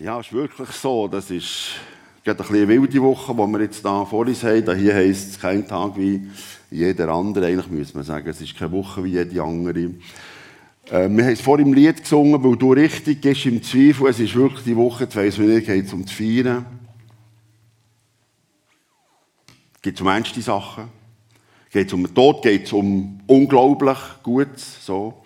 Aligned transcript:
Ja, 0.00 0.18
es 0.18 0.28
ist 0.28 0.32
wirklich 0.32 0.70
so. 0.70 1.08
Das 1.08 1.30
ist 1.30 1.72
gerade 2.24 2.42
eine 2.48 2.66
wilde 2.66 3.02
Woche, 3.02 3.34
die 3.34 3.38
wir 3.38 3.60
jetzt 3.60 3.82
hier 3.82 4.06
vor 4.06 4.26
uns 4.26 4.42
haben. 4.42 4.78
Hier 4.78 4.94
heisst 4.94 5.32
es 5.32 5.38
kein 5.38 5.68
Tag 5.68 5.94
wie 5.98 6.26
jeder 6.70 7.10
andere. 7.10 7.44
Eigentlich 7.44 7.68
müsste 7.68 7.98
man 7.98 8.06
sagen, 8.06 8.26
es 8.26 8.40
ist 8.40 8.56
keine 8.56 8.72
Woche 8.72 9.04
wie 9.04 9.10
jede 9.10 9.42
andere. 9.42 9.90
Äh, 10.86 11.10
wir 11.10 11.24
haben 11.24 11.32
es 11.32 11.42
vor 11.42 11.58
im 11.58 11.74
Lied 11.74 12.00
gesungen, 12.00 12.42
weil 12.42 12.56
du 12.56 12.72
richtig 12.72 13.20
gehst 13.20 13.44
im 13.44 13.62
Zweifel. 13.62 14.08
Es 14.08 14.18
ist 14.18 14.34
wirklich 14.34 14.64
die 14.64 14.74
Woche, 14.74 15.04
jetzt 15.04 15.16
weiss 15.16 15.36
man 15.36 15.48
nicht, 15.48 15.66
geht 15.66 15.84
es 15.84 15.92
um 15.92 16.02
das 16.02 16.12
Feiern. 16.12 16.64
Geht 19.82 20.00
um 20.00 20.06
ernste 20.06 20.40
Sachen. 20.40 20.84
Geht 21.70 21.88
es 21.88 21.92
um 21.92 22.04
den 22.04 22.14
Tod, 22.14 22.40
geht 22.40 22.64
es 22.64 22.72
um 22.72 23.20
unglaublich 23.26 23.98
Gutes. 24.22 24.82
So. 24.82 25.22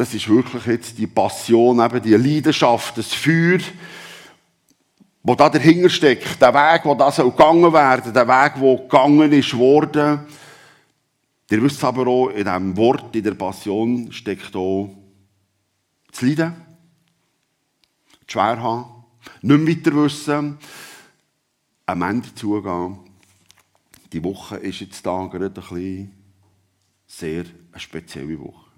Das 0.00 0.14
ist 0.14 0.30
wirklich 0.30 0.64
jetzt 0.64 0.96
die 0.96 1.06
Passion, 1.06 1.78
eben 1.78 2.00
die 2.00 2.14
Leidenschaft, 2.14 2.96
das 2.96 3.12
Feuer, 3.12 3.58
wo 5.22 5.34
da 5.34 5.50
dahinter 5.50 5.90
steckt, 5.90 6.40
der 6.40 6.54
Weg, 6.54 6.86
wo 6.86 6.94
das 6.94 7.16
gegangen 7.16 7.70
werden, 7.70 8.14
der 8.14 8.26
Weg, 8.26 8.54
wo 8.56 8.78
gegangen 8.78 9.30
ist 9.30 9.54
worden. 9.58 10.20
Ihr 11.50 11.62
wisst 11.62 11.84
aber 11.84 12.06
auch, 12.06 12.30
in 12.30 12.44
diesem 12.44 12.74
Wort, 12.78 13.14
in 13.14 13.22
der 13.22 13.34
Passion, 13.34 14.10
steckt 14.10 14.56
auch 14.56 14.88
das 16.10 16.22
Leiden, 16.22 16.54
das 18.20 18.32
Schwerhaben, 18.32 18.86
nicht 19.42 19.84
weiter 19.84 19.96
wissen, 20.02 20.56
am 21.84 22.00
Ende 22.00 22.34
zugehen. 22.34 23.00
Die 24.14 24.24
Woche 24.24 24.56
ist 24.56 24.80
jetzt 24.80 25.04
da 25.04 25.26
gerade 25.26 25.48
ein 25.48 25.52
bisschen 25.52 26.10
sehr 27.06 27.44
eine 27.70 27.80
spezielle 27.80 28.40
Woche. 28.40 28.69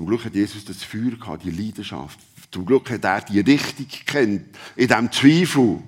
Zum 0.00 0.06
Glück 0.06 0.24
hat 0.24 0.34
Jesus 0.34 0.64
das 0.64 0.82
Feuer 0.82 1.10
gehabt, 1.10 1.44
die 1.44 1.50
Leidenschaft. 1.50 2.18
Zum 2.50 2.64
Glück 2.64 2.88
hat 2.88 3.04
er 3.04 3.20
die 3.20 3.40
Richtung 3.40 3.86
kennt, 4.06 4.46
in 4.74 4.88
diesem 4.88 5.12
Zweifel, 5.12 5.82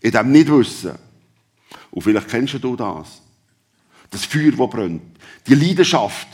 in 0.00 0.10
diesem 0.10 0.32
Nichtwissen. 0.32 0.92
Und 1.90 2.00
vielleicht 2.00 2.28
kennst 2.28 2.54
du 2.54 2.74
das. 2.74 3.20
Das 4.08 4.24
Feuer, 4.24 4.52
das 4.52 4.70
brennt. 4.70 5.02
Die 5.46 5.54
Leidenschaft 5.54 6.26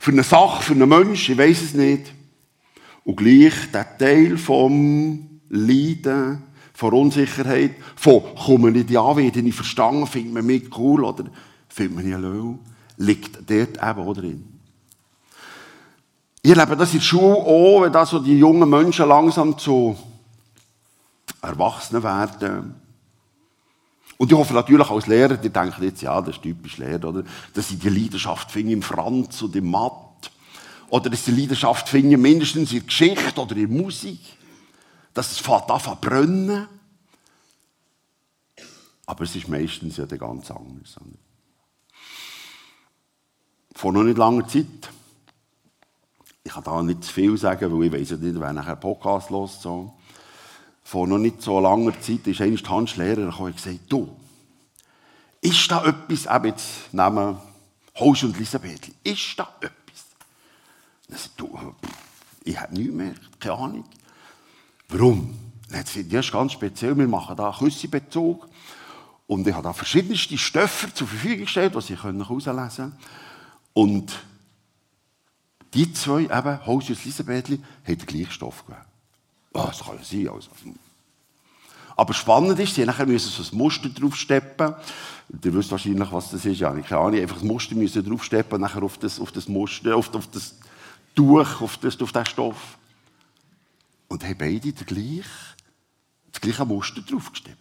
für 0.00 0.10
eine 0.10 0.24
Sache, 0.24 0.64
für 0.64 0.72
einen 0.72 0.88
Menschen, 0.88 1.34
ich 1.34 1.38
weiß 1.38 1.62
es 1.62 1.74
nicht. 1.74 2.12
Und 3.04 3.18
gleich 3.18 3.54
der 3.72 3.96
Teil 3.96 4.36
vom 4.36 5.40
Leiden, 5.50 6.42
von 6.72 6.92
Unsicherheit, 6.92 7.76
von 7.94 8.34
komme 8.34 8.72
nicht 8.72 8.90
ja, 8.90 9.16
werde 9.16 9.38
ich 9.38 9.54
verstanden, 9.54 10.08
findet 10.08 10.34
man 10.34 10.46
mich 10.46 10.76
cool 10.76 11.04
oder 11.04 11.26
findet 11.68 11.94
man 11.94 12.04
nicht 12.04 12.18
low, 12.18 12.58
liegt 12.96 13.48
dort 13.48 13.76
eben 13.76 13.80
auch 13.80 14.12
drin. 14.12 14.53
Ich 16.46 16.50
erlebe 16.50 16.76
das 16.76 16.92
in 16.92 16.98
der 16.98 17.06
Schule 17.06 17.36
auch, 17.36 17.80
wenn 17.80 17.92
da 17.92 18.04
so 18.04 18.18
die 18.18 18.38
jungen 18.38 18.68
Menschen 18.68 19.08
langsam 19.08 19.56
zu 19.56 19.96
Erwachsenen 21.40 22.02
werden. 22.02 22.74
Und 24.18 24.30
ich 24.30 24.36
hoffe 24.36 24.52
natürlich 24.52 24.90
als 24.90 25.06
Lehrer, 25.06 25.38
die 25.38 25.48
denken 25.48 25.82
jetzt, 25.82 26.02
ja, 26.02 26.20
das 26.20 26.36
ist 26.36 26.42
typisch 26.42 26.76
Lehrer, 26.76 27.08
oder? 27.08 27.24
Dass 27.54 27.68
sie 27.68 27.76
die 27.76 27.88
Leidenschaft 27.88 28.50
finden 28.50 28.72
im 28.72 28.82
Franz 28.82 29.40
und 29.40 29.56
im 29.56 29.70
Matt. 29.70 30.30
Oder 30.90 31.08
dass 31.08 31.24
sie 31.24 31.32
die 31.32 31.40
Leidenschaft 31.40 31.88
finden 31.88 32.20
mindestens 32.20 32.72
in 32.72 32.80
der 32.80 32.86
Geschichte 32.88 33.40
oder 33.40 33.56
in 33.56 33.72
der 33.72 33.82
Musik. 33.82 34.20
Dass 35.14 35.32
es 35.32 35.38
fängt 35.38 35.70
an 35.70 35.80
zu. 35.80 36.66
Aber 39.06 39.24
es 39.24 39.34
ist 39.34 39.48
meistens 39.48 39.96
ja 39.96 40.04
ganz 40.04 40.50
anders. 40.50 40.96
Vor 43.74 43.94
noch 43.94 44.02
nicht 44.02 44.18
langer 44.18 44.46
Zeit 44.46 44.90
ich 46.44 46.52
kann 46.52 46.62
da 46.62 46.82
nicht 46.82 47.02
zu 47.02 47.12
viel 47.12 47.36
sagen, 47.38 47.72
weil 47.72 47.86
ich 47.86 47.92
weiß 47.92 48.10
ja 48.10 48.16
nicht, 48.18 48.38
wer 48.38 48.52
nachher 48.52 48.76
Podcast 48.76 49.30
los 49.30 49.60
so. 49.62 49.94
Vor 50.82 51.06
noch 51.06 51.16
nicht 51.16 51.40
so 51.40 51.58
langer 51.58 51.98
Zeit 52.00 52.26
ist 52.26 52.42
einmal 52.42 52.62
Hans 52.68 52.96
Lehrer 52.96 53.30
gekommen 53.30 53.46
und 53.46 53.56
gesagt, 53.56 53.80
du, 53.88 54.14
ist 55.40 55.70
da 55.70 55.84
etwas, 55.86 56.26
eben 56.26 56.44
jetzt 56.46 56.92
nehmen 56.92 57.38
Haus 57.98 58.22
und 58.22 58.36
Elisabeth, 58.36 58.90
ist 59.02 59.38
da 59.38 59.48
etwas? 59.60 60.04
Dann 61.08 61.18
sagt 61.18 61.40
du, 61.40 61.58
ich 62.44 62.60
habe 62.60 62.74
nichts 62.74 62.92
mehr, 62.92 63.14
keine 63.40 63.54
Ahnung. 63.54 63.84
Warum? 64.88 65.38
Ja, 65.70 66.20
ist 66.20 66.32
ganz 66.32 66.52
speziell, 66.52 66.96
wir 66.96 67.08
machen 67.08 67.36
da 67.36 67.56
Küssebezug. 67.58 68.46
Und 69.26 69.46
ich 69.46 69.54
habe 69.54 69.62
da 69.62 69.72
verschiedenste 69.72 70.36
Stoffe 70.36 70.92
zur 70.92 71.08
Verfügung 71.08 71.46
gestellt, 71.46 71.74
die 71.74 71.80
Sie 71.80 71.96
herauslesen 71.96 72.76
können. 72.76 72.96
Und 73.72 74.12
die 75.74 75.92
zwei, 75.92 76.22
eben, 76.22 76.66
Holz 76.66 76.88
und 76.88 77.02
Elisabethli, 77.02 77.60
haben 77.86 77.98
den 77.98 78.06
gleichen 78.06 78.30
Stoff 78.30 78.64
gegeben. 78.66 78.84
Oh, 79.52 79.64
das 79.66 79.84
kann 79.84 79.96
ja 79.96 80.04
sein. 80.04 80.28
Also. 80.28 80.50
Aber 81.96 82.14
spannend 82.14 82.58
ist, 82.58 82.74
sie 82.74 82.84
nachher 82.84 83.06
müssen 83.06 83.30
so 83.30 83.42
ein 83.42 83.58
Muster 83.58 83.88
draufsteppen. 83.88 84.74
Ihr 85.42 85.54
wisst 85.54 85.70
wahrscheinlich, 85.70 86.10
was 86.10 86.30
das 86.30 86.44
ist. 86.44 86.60
Ja, 86.60 86.74
ich 86.74 86.86
keine 86.86 87.00
Ahnung. 87.00 87.20
Einfach 87.20 87.36
das 87.36 87.44
Muster 87.44 87.74
müssen 87.74 88.04
draufsteppen, 88.04 88.60
nachher 88.60 88.82
auf 88.82 88.98
das, 88.98 89.20
auf 89.20 89.32
das 89.32 89.48
Muster, 89.48 89.96
auf, 89.96 90.12
auf 90.14 90.28
das 90.28 90.56
Tuch, 91.14 91.60
auf, 91.60 91.76
das, 91.78 92.00
auf 92.00 92.12
den 92.12 92.26
Stoff. 92.26 92.78
Und 94.08 94.24
haben 94.24 94.38
beide 94.38 94.72
den 94.72 94.86
gleichen, 94.86 95.24
das 96.32 96.40
gleiche 96.40 96.64
Muster 96.64 97.00
draufgesteppt. 97.00 97.58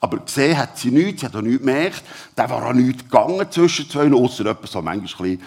Aber 0.00 0.18
gesehen 0.18 0.56
hat 0.56 0.78
sie 0.78 0.90
nichts, 0.90 1.20
sie 1.20 1.26
hat 1.26 1.36
auch 1.36 1.42
nichts 1.42 1.58
gemerkt. 1.58 2.02
Da 2.34 2.48
war 2.48 2.64
auch 2.64 2.72
nichts 2.72 3.04
gegangen 3.04 3.50
zwischen 3.50 3.90
zwei, 3.90 4.10
außer 4.10 4.46
etwas 4.46 4.72
so 4.72 4.80
manchmal 4.80 5.28
ein 5.28 5.42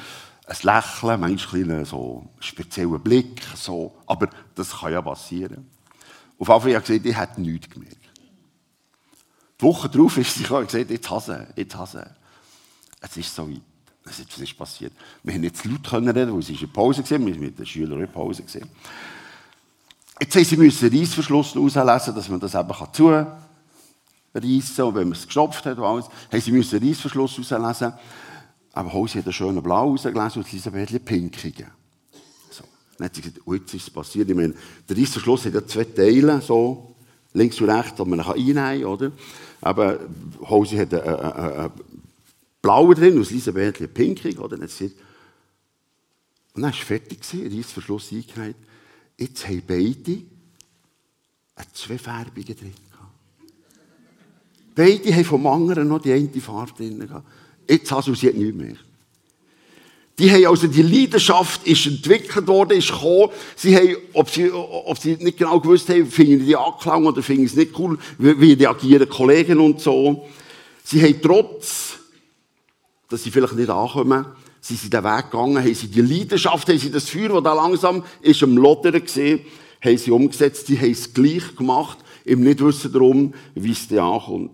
ein 0.46 0.58
Lächeln, 0.62 1.20
manchmal 1.22 1.86
so 1.86 2.20
einen 2.20 2.42
speziellen 2.42 3.00
Blick. 3.02 3.42
So. 3.56 3.94
Aber 4.06 4.30
das 4.56 4.78
kann 4.78 4.92
ja 4.92 5.02
passieren. 5.02 5.70
Auf 6.38 6.48
jeden 6.48 6.48
Fall 6.48 6.56
habe 6.56 6.72
ich 6.72 6.86
gesagt, 6.86 7.06
ich 7.06 7.18
hätte 7.18 7.42
nichts 7.42 7.70
gemerkt. 7.70 7.98
Die 9.60 9.64
Woche 9.64 9.90
darauf 9.90 10.18
ist 10.18 10.36
sie 10.36 10.44
gekommen 10.44 10.62
und 10.62 10.72
gesagt, 10.72 10.92
jetzt 10.92 11.10
hasse, 11.10 11.48
jetzt 11.56 11.76
hasse. 11.76 12.16
Es 13.00 13.16
ist 13.16 13.34
so 13.34 13.50
weit. 13.50 13.62
Was 14.06 14.20
ist 14.20 14.58
passiert? 14.58 14.92
Wir 15.24 15.34
haben 15.34 15.44
jetzt 15.44 15.64
laut 15.64 15.90
können 15.90 16.10
reden, 16.10 16.34
weil 16.34 16.40
es 16.40 16.50
in 16.50 16.70
Pause 16.74 17.10
war. 17.10 17.10
Wir 17.10 17.20
waren 17.20 17.40
mit 17.40 17.58
den 17.58 17.66
Schülern 17.66 18.02
in 18.02 18.12
Pause. 18.12 18.44
Gewesen. 18.44 18.70
Jetzt 20.20 20.36
haben 20.36 20.44
sie 20.44 20.58
müssen 20.58 20.90
Reissverschluss 20.90 21.56
auslesen, 21.56 22.16
dass 22.16 22.28
man 22.28 22.40
das 22.42 22.54
eben 22.54 22.74
zureissen 22.92 23.32
kann. 24.34 24.44
Und 24.44 24.96
wenn 24.96 25.08
man 25.08 25.12
es 25.14 25.26
gestopft 25.26 25.66
hat, 25.66 25.78
und 25.78 25.86
alles, 25.86 26.06
haben 26.32 26.42
sie 26.42 26.52
müssen 26.52 26.80
den 26.80 26.90
Reissverschluss 26.90 27.40
auslesen. 27.40 27.94
Aber 28.74 28.92
Hose 28.92 29.20
hat 29.20 29.26
einen 29.26 29.34
schönen 29.34 29.64
Blau 29.64 29.92
rausgelesen 29.92 30.42
und 30.42 30.52
Elisabeth 30.52 31.06
pinkigen. 31.06 31.68
So. 32.50 32.64
Dann 32.98 33.06
hat 33.06 33.16
sie 33.16 33.22
gesagt, 33.22 33.42
oh, 33.46 33.54
jetzt 33.54 33.74
ist 33.74 33.84
es 33.84 33.90
passiert. 33.90 34.30
Ich 34.30 34.36
meine, 34.36 34.54
der 34.90 34.98
Reissverschluss 34.98 35.46
hat 35.46 35.54
ja 35.54 35.66
zwei 35.66 35.84
Teile, 35.86 36.42
so, 36.42 36.96
links 37.34 37.62
und 37.62 37.70
rechts, 37.70 37.96
die 37.96 38.04
man 38.04 38.20
einnehmen 38.20 38.56
kann, 38.56 38.86
oder? 38.86 39.12
Aber 39.62 40.00
Hose 40.42 40.80
hat 40.80 40.94
einen, 40.94 41.04
einen, 41.04 41.60
einen 41.60 41.72
blauen 42.62 42.96
drin 42.96 43.18
und 43.18 43.30
Elisabeth 43.30 43.94
pinkig, 43.94 44.40
oder? 44.40 44.58
Dann 44.58 44.64
hat 44.64 44.72
sie 44.72 44.90
gesagt, 44.90 45.02
und 46.56 46.62
dann 46.62 46.72
war 46.72 46.80
es 46.80 46.86
fertig, 46.86 47.20
Reissverschluss 47.34 48.12
eingehalten. 48.12 48.64
Jetzt 49.18 49.48
haben 49.48 49.64
beide 49.66 50.22
zwei 51.74 51.98
Färbungen 51.98 52.56
drin. 52.56 52.74
Beide 54.76 55.16
haben 55.16 55.26
vom 55.26 55.48
anderen 55.48 55.88
noch 55.88 56.02
die 56.02 56.12
eine 56.12 56.30
Farbe 56.42 56.74
drin 56.74 57.00
gehabt. 57.00 57.28
Jetzt 57.68 57.92
hast 57.92 58.08
du 58.08 58.16
sie 58.16 58.28
nicht 58.28 58.56
mehr. 58.56 58.76
Die 60.20 60.32
haben 60.32 60.46
also, 60.46 60.68
die 60.68 60.84
Leidenschaft 60.84 61.66
ist 61.66 61.88
entwickelt 61.88 62.46
worden, 62.48 62.78
ist 62.78 62.90
gekommen. 62.90 63.30
Sie 63.56 63.76
haben, 63.76 63.96
ob 64.14 64.30
sie, 64.30 64.52
ob 64.52 64.98
sie 64.98 65.16
nicht 65.16 65.40
genau 65.40 65.60
gewusst 65.60 65.90
haben, 65.90 66.06
finden 66.06 66.46
die 66.46 66.56
Anklang 66.56 67.06
oder 67.06 67.24
finden 67.24 67.46
es 67.46 67.56
nicht 67.56 67.78
cool, 67.80 67.98
wie, 68.20 68.54
reagieren 68.54 69.10
Kollegen 69.10 69.60
und 69.60 69.82
so. 69.82 70.28
Sie 70.84 71.02
haben 71.02 71.20
trotz, 71.20 71.98
dass 73.10 73.24
sie 73.24 73.32
vielleicht 73.32 73.56
nicht 73.56 73.70
ankommen, 73.70 74.26
sie 74.62 74.76
sind 74.76 74.94
den 74.94 75.04
Weg 75.04 75.32
gegangen, 75.32 75.58
haben 75.58 75.74
sie 75.74 75.88
die 75.88 76.02
Leidenschaft, 76.02 76.70
haben 76.70 76.78
sie 76.78 76.92
das 76.92 77.10
Feuer, 77.10 77.30
das 77.30 77.44
da 77.44 77.54
langsam 77.54 78.04
ist 78.22 78.44
am 78.44 78.56
Lodern 78.56 79.02
gesehen, 79.04 79.42
haben 79.84 79.98
sie 79.98 80.12
umgesetzt, 80.12 80.68
sie 80.68 80.80
haben 80.80 80.92
es 80.92 81.12
gleich 81.12 81.56
gemacht, 81.56 81.98
im 82.24 82.44
Nichtwissen 82.44 82.94
darum, 82.94 83.34
wie 83.56 83.72
es 83.72 83.88
dir 83.88 84.04
ankommt. 84.04 84.52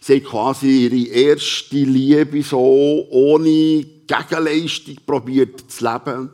Sie 0.00 0.14
haben 0.14 0.24
quasi 0.24 0.86
ihre 0.86 1.10
erste 1.10 1.76
Liebe 1.76 2.42
so 2.42 3.06
ohne 3.10 3.84
Gegenleistung 4.06 4.96
probiert 5.04 5.70
zu 5.70 5.84
leben, 5.84 6.30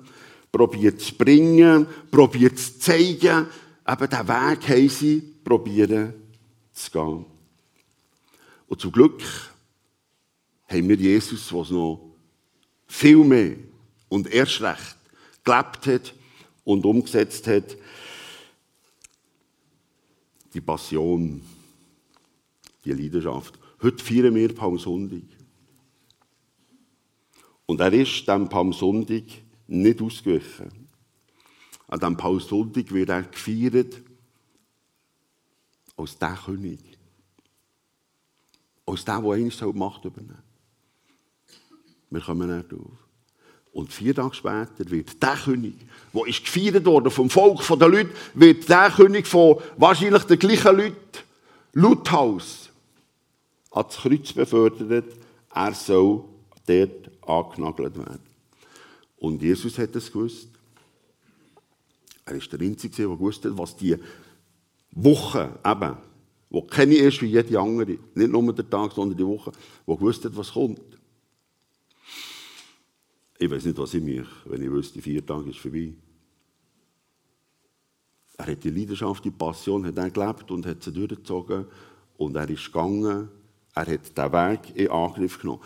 probiert 0.53 1.01
zu 1.01 1.15
bringen, 1.15 1.87
probiert 2.11 2.59
zu 2.59 2.79
zeigen. 2.79 3.47
Eben 3.89 4.09
diesen 4.09 4.29
Weg 4.29 4.69
haben 4.69 4.89
sie 4.89 5.21
probiert 5.43 6.15
zu 6.73 6.91
gehen. 6.93 7.25
Und 8.69 8.81
zum 8.81 8.93
Glück 8.93 9.23
haben 10.69 10.89
wir 10.89 10.97
Jesus, 10.97 11.49
der 11.49 11.59
noch 11.59 12.15
viel 12.87 13.19
mehr 13.19 13.57
und 14.09 14.33
erst 14.33 14.61
recht 14.61 14.97
gelebt 15.45 15.87
hat 15.87 16.15
und 16.65 16.85
umgesetzt 16.85 17.47
hat, 17.49 17.77
die 20.55 20.61
Passion 20.61 21.43
die 22.87 23.03
Leidenschaft. 23.03 23.59
Heute 23.83 24.03
feiern 24.03 24.35
wir 24.35 24.55
Palmsonntag. 24.55 25.23
Und 27.67 27.81
er 27.81 27.93
ist 27.93 28.27
dem 28.29 28.49
Palmsonntag 28.49 29.25
nicht 29.67 30.01
ausgewichen. 30.01 30.89
An 31.89 31.99
diesem 31.99 32.17
Palmsonntag 32.17 32.91
wird 32.93 33.09
er 33.09 33.23
gefeiert 33.23 34.03
als 35.97 36.19
der 36.19 36.39
König. 36.45 36.81
Als 38.87 39.05
der, 39.05 39.21
der 39.21 39.31
eigentlich 39.31 39.59
die 39.59 39.73
Macht 39.73 40.05
übernehmen 40.05 40.43
Wir 42.11 42.21
kommen 42.21 42.57
nicht 42.57 42.73
auf. 42.73 43.07
Und 43.73 43.93
vier 43.93 44.15
Tage 44.15 44.35
später 44.35 44.91
wird 44.91 45.23
der 45.23 45.37
König, 45.37 45.75
der 46.15 46.27
ist 46.27 46.45
gefeiert 46.45 46.87
worden 46.87 47.11
vom 47.11 47.29
Volk, 47.29 47.63
von 47.63 47.79
den 47.79 47.91
Leuten, 47.91 48.11
wird 48.33 48.67
der 48.71 48.91
König 48.91 49.27
von 49.27 49.59
wahrscheinlich 49.77 50.23
den 50.23 50.39
gleichen 50.39 50.77
Leuten, 50.77 50.97
Luthaus, 51.75 52.71
ans 53.77 53.97
Kreuz 53.97 54.33
befördert. 54.33 55.17
Er 55.55 55.75
soll 55.75 56.25
dort 56.67 57.11
angenagelt 57.23 57.97
werden. 57.97 58.21
Und 59.19 59.43
Jesus 59.43 59.79
hat 59.79 59.95
es 59.97 60.11
gewusst. 60.13 60.49
Er 62.25 62.35
ist 62.35 62.53
der 62.53 62.61
Einzige, 62.61 62.97
der 62.97 63.09
gewusst 63.09 63.45
hat, 63.45 63.57
was 63.57 63.77
die 63.77 63.97
Woche 64.91 65.59
eben, 65.65 65.97
wo 66.51 66.63
keine 66.63 66.95
ist 66.97 67.23
wie 67.23 67.27
jede 67.27 67.59
andere, 67.59 67.99
nicht 68.15 68.33
nur 68.33 68.53
der 68.53 68.69
Tag, 68.69 68.93
sondern 68.93 69.17
die 69.17 69.27
Woche, 69.27 69.53
wo 69.85 69.97
gewusst 69.97 70.25
hat, 70.25 70.37
was 70.37 70.53
kommt. 70.53 70.81
Ich 73.39 73.51
weiß 73.51 73.67
nicht, 73.67 73.79
was 73.79 73.95
ich 73.95 74.03
mich, 74.03 74.27
wenn 74.47 74.63
ich 74.63 74.71
wüsste, 74.71 75.01
vier 75.03 75.25
Tage 75.25 75.51
ist 75.51 75.59
vorbei. 75.59 75.93
Er 78.39 78.47
hat 78.47 78.65
die 78.65 78.71
Leidenschaft, 78.71 79.25
die 79.25 79.31
Passion, 79.31 79.87
hat 79.87 79.97
er 79.97 80.11
gelebt 80.11 80.51
und 80.51 80.67
hat 80.67 80.83
sie 80.83 80.93
durchgezogen. 80.93 81.67
Und 82.17 82.37
er 82.37 82.49
ist 82.49 82.67
gegangen. 82.67 83.29
Er 83.77 83.87
hat 83.87 84.17
diesen 84.17 84.33
Weg 84.33 84.75
in 84.75 84.91
Angriff 84.91 85.39
genommen. 85.39 85.61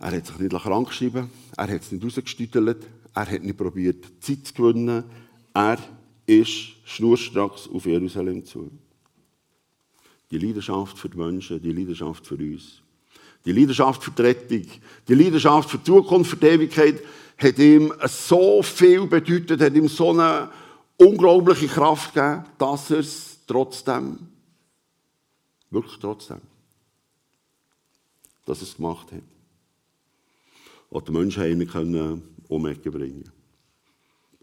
Er 0.00 0.16
hat 0.16 0.26
sich 0.26 0.38
nicht 0.38 0.56
krank 0.56 0.88
geschrieben. 0.88 1.30
Er 1.56 1.68
hat 1.68 1.82
es 1.82 1.92
nicht 1.92 2.02
rausgestüttelt. 2.02 2.86
Er 3.14 3.30
hat 3.30 3.42
nicht 3.42 3.58
probiert, 3.58 4.06
Zeit 4.20 4.46
zu 4.46 4.54
gewinnen. 4.54 5.04
Er 5.52 5.78
ist 6.24 6.72
schnurstracks 6.84 7.68
auf 7.68 7.84
Jerusalem 7.84 8.44
zu. 8.44 8.70
Die 10.30 10.38
Leidenschaft 10.38 10.98
für 10.98 11.10
die 11.10 11.18
Menschen, 11.18 11.60
die 11.60 11.72
Leidenschaft 11.72 12.26
für 12.26 12.36
uns. 12.36 12.82
Die 13.44 13.52
Leidenschaft 13.52 14.02
für 14.02 14.10
die 14.10 14.22
Rettung, 14.22 14.66
die 15.06 15.14
Leidenschaft 15.14 15.70
für 15.70 15.78
die 15.78 15.84
Zukunft, 15.84 16.30
für 16.30 16.36
die 16.36 16.46
Ewigkeit, 16.46 17.02
hat 17.38 17.58
ihm 17.58 17.92
so 18.06 18.62
viel 18.62 19.06
bedeutet, 19.06 19.60
hat 19.60 19.74
ihm 19.74 19.88
so 19.88 20.10
eine 20.10 20.50
unglaubliche 20.96 21.68
Kraft 21.68 22.14
gegeben, 22.14 22.44
dass 22.58 22.90
er 22.90 22.98
es 22.98 23.38
trotzdem, 23.46 24.18
wirklich 25.70 25.98
trotzdem, 26.00 26.40
dass 28.46 28.60
er 28.60 28.68
es 28.68 28.76
gemacht 28.76 29.12
hat. 29.12 29.22
Und 30.88 31.08
die 31.08 31.12
Menschen 31.12 31.42
haben 31.42 31.60
ihn 31.60 31.68
können 31.68 32.22
Umwege 32.48 32.90
bringen. 32.90 33.30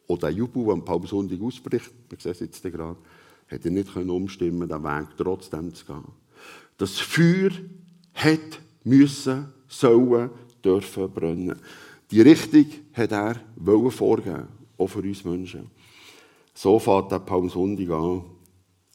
Und 0.06 0.22
der 0.22 0.30
Jubel, 0.30 0.66
der 0.66 0.74
am 0.74 0.86
Palmsonntag 0.86 1.42
ausbricht, 1.42 1.92
wir 2.10 2.20
sehen 2.20 2.34
es 2.34 2.40
jetzt 2.42 2.62
gerade, 2.62 2.98
hat 3.50 3.66
er 3.66 3.72
nicht 3.72 3.96
umstimmen 3.96 4.68
den 4.68 4.84
Weg 4.84 5.08
trotzdem 5.18 5.74
zu 5.74 5.86
gehen. 5.86 6.04
Das 6.78 7.00
Feuer 7.00 7.52
hat 8.14 8.60
müssen, 8.84 9.48
sollen, 9.68 10.30
dürfen 10.64 11.12
brennen. 11.12 11.60
Die 12.12 12.22
Richtung 12.22 12.66
hat 12.94 13.12
er 13.12 13.36
vorgeben, 13.90 14.48
auch 14.78 14.88
für 14.88 15.00
uns 15.00 15.24
Menschen. 15.24 15.72
So 16.54 16.78
fährt 16.78 17.12
der 17.12 17.20
Palmsonntag 17.20 17.90
an. 17.90 18.24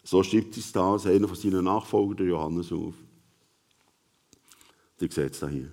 So 0.04 0.22
schreibt 0.22 0.56
es 0.56 0.72
da 0.72 0.94
einer 0.94 1.28
von 1.28 1.36
seinen 1.36 1.64
Nachfolgern, 1.64 2.28
Johannes, 2.28 2.72
auf. 2.72 2.94
Ihr 5.00 5.10
seht 5.10 5.32
es 5.32 5.48
hier. 5.48 5.70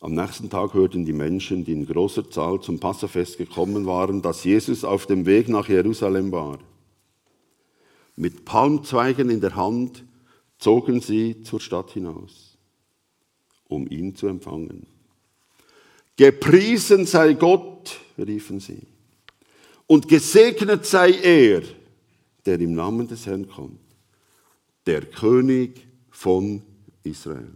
Am 0.00 0.14
nächsten 0.14 0.48
Tag 0.48 0.74
hörten 0.74 1.04
die 1.04 1.12
Menschen, 1.12 1.64
die 1.64 1.72
in 1.72 1.86
großer 1.86 2.30
Zahl 2.30 2.60
zum 2.60 2.78
Passafest 2.78 3.36
gekommen 3.36 3.86
waren, 3.86 4.22
dass 4.22 4.44
Jesus 4.44 4.84
auf 4.84 5.06
dem 5.06 5.26
Weg 5.26 5.48
nach 5.48 5.68
Jerusalem 5.68 6.30
war. 6.30 6.58
Mit 8.14 8.44
Palmzweigen 8.44 9.28
in 9.28 9.40
der 9.40 9.56
Hand 9.56 10.04
zogen 10.58 11.00
sie 11.00 11.42
zur 11.42 11.60
Stadt 11.60 11.90
hinaus, 11.90 12.56
um 13.66 13.88
ihn 13.88 14.14
zu 14.14 14.28
empfangen. 14.28 14.86
Gepriesen 16.16 17.06
sei 17.06 17.34
Gott, 17.34 18.00
riefen 18.16 18.60
sie, 18.60 18.82
und 19.86 20.08
gesegnet 20.08 20.84
sei 20.84 21.12
er, 21.12 21.62
der 22.44 22.60
im 22.60 22.74
Namen 22.74 23.08
des 23.08 23.26
Herrn 23.26 23.48
kommt, 23.48 23.80
der 24.86 25.02
König 25.02 25.87
von 26.18 26.62
Israel. 27.04 27.54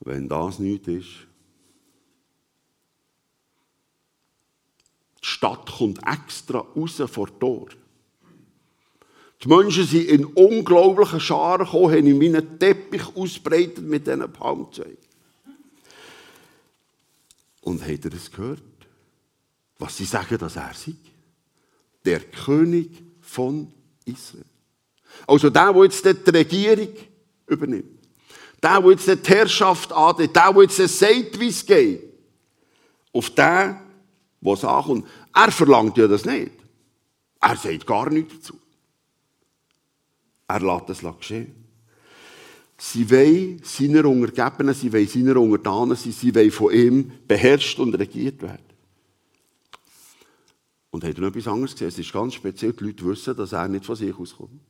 Wenn 0.00 0.28
das 0.28 0.58
nicht 0.58 0.86
ist, 0.86 1.26
die 5.22 5.26
Stadt 5.26 5.66
kommt 5.78 5.98
extra 6.06 6.58
raus 6.58 7.02
vor 7.10 7.38
Tor. 7.38 7.68
Die 9.42 9.48
Menschen 9.48 9.86
sind 9.86 10.08
in 10.08 10.26
unglaublichen 10.26 11.20
Scharen 11.20 11.64
gekommen, 11.64 11.92
haben 11.92 12.06
in 12.06 12.18
meinen 12.18 12.58
Teppich 12.58 13.16
ausbreitet 13.16 13.84
mit 13.84 14.06
diesen 14.06 14.30
Palmzweigen. 14.30 14.98
Und 17.62 17.80
habt 17.80 18.04
ihr 18.04 18.10
das 18.10 18.30
gehört? 18.30 18.62
Was 19.78 19.96
sie 19.96 20.04
sagen, 20.04 20.36
dass 20.36 20.56
er 20.56 20.74
sei? 20.74 20.96
Der 22.04 22.20
König 22.20 22.90
von 23.22 23.72
Israel. 24.04 24.44
Also 25.26 25.50
der, 25.50 25.72
der 25.72 25.84
jetzt 25.84 26.04
die 26.04 26.30
Regierung 26.30 26.94
übernimmt. 27.46 27.84
Der, 28.62 28.80
der 28.80 28.90
jetzt 28.90 29.08
die 29.08 29.30
Herrschaft 29.32 29.92
antritt. 29.92 30.34
Der, 30.34 30.52
der 30.52 30.62
jetzt 30.62 30.98
sagt, 30.98 31.40
wie 31.40 31.48
es 31.48 31.64
geht. 31.64 32.02
Auf 33.12 33.30
den, 33.30 33.76
der 34.40 34.52
es 34.52 34.64
ankommt. 34.64 35.06
Er 35.34 35.50
verlangt 35.50 35.96
ja 35.96 36.06
das 36.06 36.24
nicht. 36.24 36.52
Er 37.40 37.56
sagt 37.56 37.86
gar 37.86 38.10
nichts 38.10 38.34
dazu. 38.34 38.58
Er 40.48 40.60
lässt 40.60 40.90
es 40.90 41.18
geschehen. 41.18 41.66
Sie 42.78 43.10
wollen 43.10 43.60
seiner 43.64 44.04
Untergebenen, 44.04 44.74
sie 44.74 44.92
wollen 44.92 45.08
seiner 45.08 45.36
Untertanen 45.40 45.96
sein, 45.96 46.12
sie 46.12 46.34
wollen 46.34 46.50
von 46.50 46.72
ihm 46.72 47.12
beherrscht 47.26 47.78
und 47.78 47.94
regiert 47.94 48.42
werden. 48.42 48.66
Und 50.90 51.04
hat 51.04 51.14
er 51.14 51.20
noch 51.20 51.28
etwas 51.28 51.48
anderes 51.48 51.72
gesehen? 51.72 51.88
Es 51.88 51.98
ist 51.98 52.12
ganz 52.12 52.34
speziell, 52.34 52.72
die 52.72 52.84
Leute 52.84 53.04
wissen, 53.06 53.36
dass 53.36 53.52
er 53.52 53.68
nicht 53.68 53.84
von 53.84 53.96
sich 53.96 54.14
auskommt. 54.16 54.60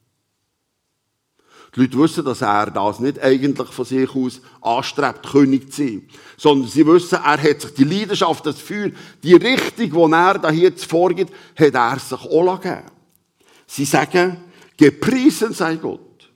Die 1.75 1.81
Leute 1.81 1.99
wissen, 1.99 2.25
dass 2.25 2.43
er 2.43 2.71
das 2.71 3.01
nicht 3.01 3.21
eigentlich 3.21 3.69
von 3.69 3.85
sich 3.85 4.15
aus 4.15 4.41
anstrebt, 4.61 5.27
König 5.27 5.73
zu 5.73 5.83
sein. 5.83 6.09
Sondern 6.37 6.69
sie 6.69 6.87
wissen, 6.87 7.17
er 7.17 7.43
hat 7.43 7.61
sich 7.61 7.75
die 7.75 7.85
Leidenschaft, 7.85 8.47
das 8.47 8.61
Feuer, 8.61 8.91
die 9.23 9.35
Richtung, 9.35 9.91
die 9.91 10.15
er 10.15 10.39
da 10.39 10.51
jetzt 10.51 10.87
vorgibt, 10.87 11.33
hat 11.59 11.75
er 11.75 11.99
sich 11.99 12.21
auch 12.21 12.61
gegeben. 12.61 12.91
Sie 13.67 13.85
sagen, 13.85 14.39
Gepriesen 14.77 15.53
sei 15.53 15.77
Gott. 15.77 16.31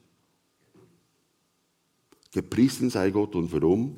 Gepriesen 2.33 2.91
sei 2.91 3.11
Gott. 3.11 3.35
Und 3.35 3.53
warum? 3.53 3.97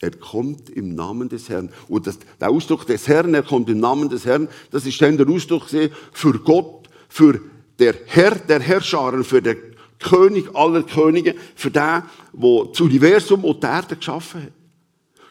Er 0.00 0.10
kommt 0.12 0.70
im 0.70 0.94
Namen 0.94 1.28
des 1.28 1.48
Herrn. 1.48 1.70
Und 1.88 2.06
das, 2.06 2.18
der 2.40 2.50
Ausdruck 2.50 2.86
des 2.86 3.06
Herrn, 3.08 3.34
er 3.34 3.42
kommt 3.42 3.68
im 3.68 3.80
Namen 3.80 4.08
des 4.08 4.24
Herrn, 4.24 4.48
das 4.70 4.86
ist 4.86 5.00
dann 5.00 5.16
der 5.16 5.28
Ausdruck 5.28 5.66
für 5.68 6.32
Gott, 6.38 6.88
für 7.08 7.40
der 7.78 7.94
Herr 8.06 8.34
der 8.34 8.60
Herrscher, 8.60 9.24
für 9.24 9.42
den 9.42 9.56
König 10.00 10.54
aller 10.54 10.82
Könige, 10.82 11.34
für 11.54 11.70
den, 11.70 12.02
der 12.32 12.64
das 12.70 12.80
Universum 12.80 13.44
und 13.44 13.62
die 13.62 13.66
Erde 13.66 13.96
geschaffen 13.96 14.42
hat. 14.42 14.52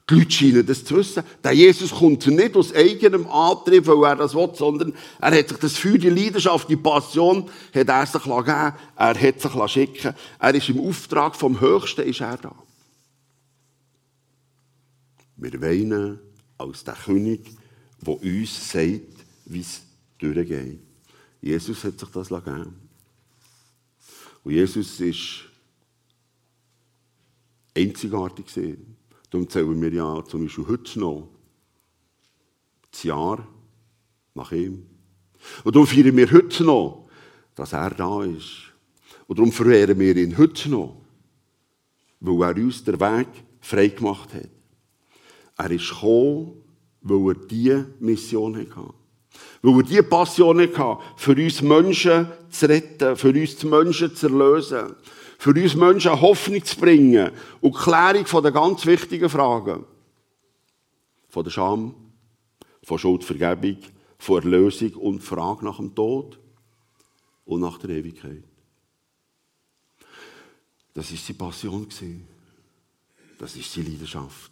Die 0.10 0.16
Leute 0.16 0.32
scheinen 0.32 0.66
das 0.66 0.84
zu 0.84 0.96
wissen. 0.96 1.24
Der 1.44 1.52
Jesus 1.52 1.92
kommt 1.92 2.26
nicht 2.26 2.56
aus 2.56 2.74
eigenem 2.74 3.28
Antrieb, 3.28 3.86
weil 3.86 4.04
er 4.12 4.16
das 4.16 4.34
will, 4.34 4.50
sondern 4.54 4.94
er 5.22 5.38
hat 5.38 5.50
sich 5.50 5.58
das 5.58 5.78
für 5.78 6.00
die 6.00 6.10
Leidenschaft, 6.10 6.68
die 6.68 6.78
Passion, 6.78 7.48
hat 7.74 7.90
er 7.90 8.06
sich 8.06 8.24
gegeben, 8.24 8.48
er 8.48 8.74
hat 8.96 9.42
sich 9.42 9.72
schicken 9.72 10.16
Er 10.40 10.56
ist 10.56 10.70
im 10.70 10.80
Auftrag 10.80 11.36
vom 11.36 11.62
Höchsten, 11.62 12.02
ist 12.02 12.22
er 12.22 12.38
da. 12.38 12.56
Wir 15.38 15.62
weinen 15.62 16.20
als 16.58 16.84
der 16.84 16.96
König, 16.96 17.42
der 18.02 18.22
uns 18.22 18.72
sagt, 18.72 19.02
wie 19.46 19.62
es 19.62 19.82
durchgeht. 20.18 20.80
Jesus 21.42 21.84
hat 21.84 22.00
sich 22.00 22.10
das 22.10 22.30
gegeben. 22.30 22.89
Und 24.50 24.56
Jesus 24.56 25.00
ist 25.00 25.42
einzigartig. 27.78 28.48
Darum 29.30 29.48
zählen 29.48 29.80
wir 29.80 29.94
ja 29.94 30.26
zum 30.26 30.42
Beispiel 30.42 30.68
heute 30.68 31.00
noch 31.00 31.30
das 32.90 33.04
Jahr 33.04 33.48
nach 34.34 34.52
ihm. 34.52 34.88
Und 35.64 35.76
darum 35.76 35.86
feiern 35.86 36.18
wir 36.18 36.32
heute 36.32 36.64
noch, 36.64 37.08
dass 37.54 37.74
er 37.74 37.92
da 37.92 38.24
ist. 38.24 38.74
Und 39.28 39.38
darum 39.38 39.52
verehren 39.52 40.00
wir 40.00 40.18
ihn 40.18 40.36
heute 40.36 40.68
noch, 40.72 41.00
weil 42.20 42.42
er 42.42 42.56
uns 42.56 42.84
den 42.84 43.00
Weg 43.00 43.28
frei 43.62 43.90
gemacht 43.90 44.34
hat. 44.34 44.50
Er 45.58 45.70
ist 45.70 45.90
gekommen, 45.90 46.64
weil 47.02 47.36
er 47.36 47.46
diese 47.46 47.94
Mission 48.00 48.58
hatte. 48.58 48.99
Weil 49.62 49.78
er 49.78 49.84
diese 49.84 50.04
Passion 50.04 50.62
hatte, 50.62 50.98
für 51.16 51.36
uns 51.36 51.62
Menschen 51.62 52.28
zu 52.50 52.68
retten, 52.68 53.16
für 53.16 53.30
uns 53.30 53.56
die 53.58 53.66
Menschen 53.66 54.16
zu 54.16 54.28
erlösen 54.28 54.96
für 55.40 55.52
uns 55.52 55.74
Menschen 55.74 56.20
Hoffnung 56.20 56.64
zu 56.66 56.78
bringen 56.78 57.32
und 57.62 57.74
Klärung 57.74 58.26
von 58.26 58.44
den 58.44 58.54
ganz 58.54 58.86
wichtigen 58.86 59.30
Fragen. 59.30 59.86
Von 61.30 61.44
der 61.46 61.52
Scham, 61.52 61.96
von 62.84 63.00
Schuldvergebung, 63.00 63.78
von 64.18 64.44
Erlösung 64.44 64.94
und 64.96 65.22
Frage 65.22 65.64
nach 65.64 65.78
dem 65.78 65.96
Tod 65.96 66.38
und 67.46 67.62
nach 67.62 67.78
der 67.78 67.92
Ewigkeit. 67.92 68.44
Das 70.94 71.10
ist 71.10 71.26
seine 71.26 71.38
Passion. 71.38 71.88
Das 73.38 73.56
ist 73.56 73.72
seine 73.72 73.88
Leidenschaft. 73.88 74.52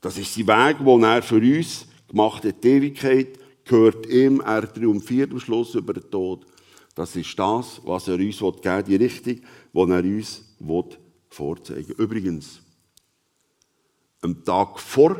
Das 0.00 0.16
ist 0.16 0.32
sein 0.32 0.46
Weg, 0.46 0.78
den 0.78 1.02
er 1.02 1.22
für 1.22 1.40
uns 1.40 1.88
gemacht 2.06 2.44
hat. 2.44 2.62
Die 2.62 2.68
Ewigkeit 2.68 3.36
gehört 3.68 4.06
ihm. 4.06 4.40
Er 4.40 4.72
triumphiert 4.72 5.30
am 5.32 5.40
Schluss 5.40 5.74
über 5.74 5.92
den 5.92 6.10
Tod. 6.10 6.46
Das 6.94 7.14
ist 7.14 7.38
das, 7.38 7.80
was 7.84 8.08
er 8.08 8.14
uns 8.14 8.38
geben 8.38 8.64
will, 8.64 8.82
die 8.82 8.96
Richtung, 8.96 9.36
die 9.36 9.78
er 9.78 10.04
uns 10.04 10.44
vorzeigen 11.28 11.88
will. 11.90 12.04
Übrigens, 12.04 12.60
am 14.20 14.44
Tag 14.44 14.80
vor 14.80 15.16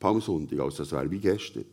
Palmsonntag, 0.00 0.58
also 0.58 0.78
das 0.78 0.92
wäre 0.92 1.10
wie 1.10 1.20
gestern, 1.20 1.64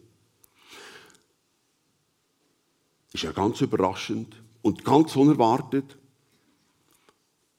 ist 3.14 3.24
er 3.24 3.34
ganz 3.34 3.62
überraschend 3.62 4.36
und 4.62 4.84
ganz 4.84 5.16
unerwartet 5.16 5.98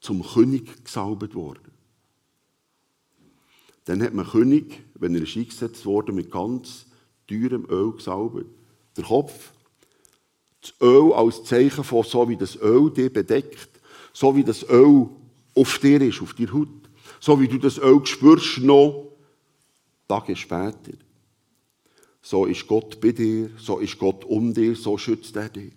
zum 0.00 0.22
König 0.22 0.84
gesalbt 0.84 1.34
worden. 1.34 1.72
Dann 3.86 4.02
hat 4.02 4.14
man 4.14 4.26
König, 4.26 4.84
wenn 4.94 5.14
er 5.14 5.22
eingesetzt 5.22 5.86
wurde, 5.86 6.12
mit 6.12 6.30
ganz 6.30 6.86
teurem 7.26 7.66
Öl 7.68 7.92
gesalbt. 7.92 8.57
Der 8.98 9.06
Kopf 9.06 9.52
das 10.60 10.74
Öl 10.80 11.12
als 11.12 11.44
Zeichen 11.44 11.84
von, 11.84 12.02
so 12.02 12.28
wie 12.28 12.36
das 12.36 12.56
Öl 12.56 12.90
dich 12.90 13.12
bedeckt, 13.12 13.68
so 14.12 14.34
wie 14.34 14.44
das 14.44 14.68
Öl 14.68 15.08
auf 15.54 15.78
dir 15.78 16.00
ist, 16.02 16.20
auf 16.20 16.34
dir 16.34 16.52
Haut, 16.52 16.68
so 17.20 17.40
wie 17.40 17.48
du 17.48 17.58
das 17.58 17.78
Öl 17.78 18.04
spürst 18.04 18.58
noch 18.58 19.12
Tage 20.08 20.34
später. 20.34 20.92
So 22.20 22.46
ist 22.46 22.66
Gott 22.66 23.00
bei 23.00 23.12
dir, 23.12 23.50
so 23.56 23.78
ist 23.78 23.98
Gott 23.98 24.24
um 24.24 24.52
dir, 24.52 24.74
so 24.74 24.98
schützt 24.98 25.36
er 25.36 25.48
dich. 25.48 25.72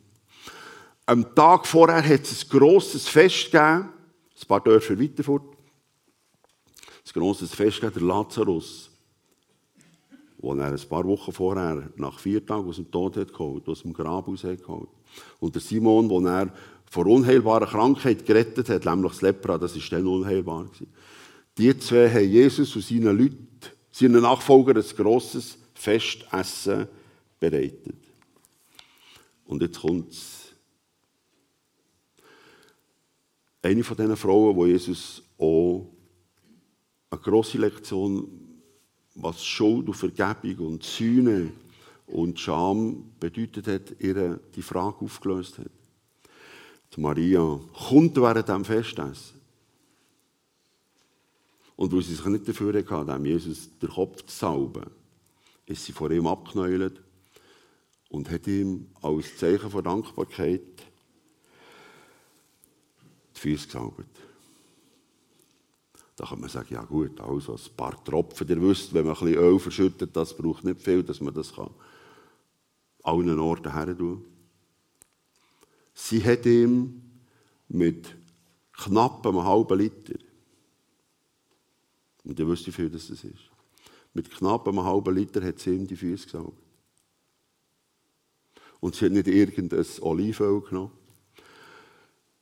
Am 1.06 1.36
Tag 1.36 1.68
vorher 1.68 2.04
hat 2.04 2.24
es 2.24 2.44
ein 2.44 2.50
grosses 2.50 3.08
Fest 3.08 3.52
gegeben, 3.52 3.90
ein 3.90 4.48
paar 4.48 4.62
Dörfer 4.62 5.00
weiter 5.00 5.24
fort. 5.24 5.56
Ein 7.06 7.14
grosses 7.14 7.54
Fest 7.54 7.82
gegeben, 7.82 8.00
der 8.00 8.08
Lazarus 8.08 8.91
wo 10.42 10.54
er 10.54 10.72
ein 10.72 10.90
paar 10.90 11.06
Wochen 11.06 11.32
vorher, 11.32 11.90
nach 11.96 12.20
vier 12.20 12.46
Tagen 12.46 12.68
aus 12.68 12.78
dem 12.78 12.90
Tod 12.90 13.16
hat 13.18 13.32
geholt, 13.32 13.68
aus 13.68 13.84
dem 13.84 13.94
Grab 13.94 14.28
rausgeholt. 14.28 14.90
Und 15.40 15.56
der 15.56 15.62
Simon, 15.62 16.10
den 16.10 16.26
er 16.26 16.54
vor 16.90 17.06
unheilbarer 17.06 17.68
Krankheit 17.68 18.26
gerettet 18.26 18.70
hat, 18.70 18.86
nämlich 18.86 19.14
das 19.14 19.22
Lepra, 19.22 19.58
das 19.58 19.76
war 19.76 20.00
dann 20.00 20.08
unheilbar. 20.08 20.66
Gewesen. 20.66 20.92
Die 21.58 21.78
zwei 21.78 22.10
haben 22.10 22.30
Jesus 22.30 22.76
und 22.76 22.84
seinen 22.84 23.18
Leuten, 23.18 23.48
seinen 23.92 24.22
Nachfolgern 24.22 24.78
ein 24.78 24.96
grosses 24.96 25.58
Festessen 25.74 26.88
bereitet. 27.40 27.96
Und 29.46 29.62
jetzt 29.62 29.82
kommt. 29.82 30.16
Eine 33.64 33.84
von 33.84 33.96
diesen 33.96 34.18
Frauen, 34.18 34.56
wo 34.56 34.66
Jesus 34.66 35.22
auch 35.38 35.88
eine 37.12 37.22
grosse 37.22 37.60
Lektion 37.60 38.41
was 39.22 39.44
Schuld 39.46 39.88
und 39.88 39.94
Vergebung 39.94 40.68
und 40.68 40.84
Sühne 40.84 41.52
und 42.08 42.40
Scham 42.40 43.12
bedeutet 43.20 43.68
hat, 43.68 44.00
ihr 44.00 44.40
die 44.56 44.62
Frage 44.62 45.06
aufgelöst 45.06 45.60
hat. 45.60 45.72
Die 46.96 47.02
Maria 47.02 47.60
kommt 47.88 48.18
während 48.18 48.50
dem 48.50 48.66
Festessen. 48.66 49.40
Und 51.76 51.94
weil 51.94 52.02
sie 52.02 52.16
sich 52.16 52.26
nicht 52.26 52.48
dafür 52.48 52.74
hatte, 52.74 53.06
dem 53.06 53.26
Jesus 53.26 53.70
den 53.80 53.90
Kopf 53.90 54.24
zu 54.26 54.36
salben, 54.36 54.86
ist 55.66 55.86
sie 55.86 55.94
vor 55.94 56.12
ihm 56.12 56.28
abgeknäult 56.28 57.02
und 58.10 58.30
hat 58.30 58.46
ihm 58.48 58.88
als 59.02 59.38
Zeichen 59.38 59.72
von 59.72 59.84
Dankbarkeit 59.84 60.62
die 63.36 63.40
Füße 63.40 63.68
gesalbt. 63.68 64.11
Da 66.22 66.28
kann 66.28 66.40
man 66.40 66.52
sagen, 66.52 66.72
ja 66.72 66.84
gut, 66.84 67.20
also 67.20 67.56
ein 67.56 67.76
paar 67.76 68.04
Tropfen, 68.04 68.48
ihr 68.48 68.62
wisst, 68.62 68.94
wenn 68.94 69.08
man 69.08 69.16
ein 69.16 69.26
bisschen 69.26 69.44
Öl 69.44 69.58
verschüttet, 69.58 70.16
das 70.16 70.38
braucht 70.38 70.64
nicht 70.64 70.80
viel, 70.80 71.02
dass 71.02 71.20
man 71.20 71.34
das 71.34 71.52
kann 71.52 71.72
allen 73.02 73.40
Orten 73.40 73.74
her 73.74 73.98
tun. 73.98 74.24
Sie 75.96 76.24
hat 76.24 76.46
ihm 76.46 77.02
mit 77.70 78.16
knapp 78.74 79.26
einem 79.26 79.44
halben 79.44 79.80
Liter, 79.80 80.20
und 82.24 82.40
ihr 82.40 82.48
wisst, 82.48 82.68
wie 82.68 82.72
viel 82.72 82.92
das 82.92 83.10
ist, 83.10 83.26
mit 84.14 84.30
knapp 84.30 84.68
einem 84.68 84.84
halben 84.84 85.16
Liter 85.16 85.44
hat 85.44 85.58
sie 85.58 85.76
ihm 85.76 85.88
die 85.88 85.98
Füße 85.98 86.26
gesaugt. 86.26 86.62
Und 88.80 88.94
sie 88.94 89.06
hat 89.06 89.14
nicht 89.14 89.28
irgendein 89.28 89.88
Olivenöl 90.02 90.62
genommen, 90.62 90.92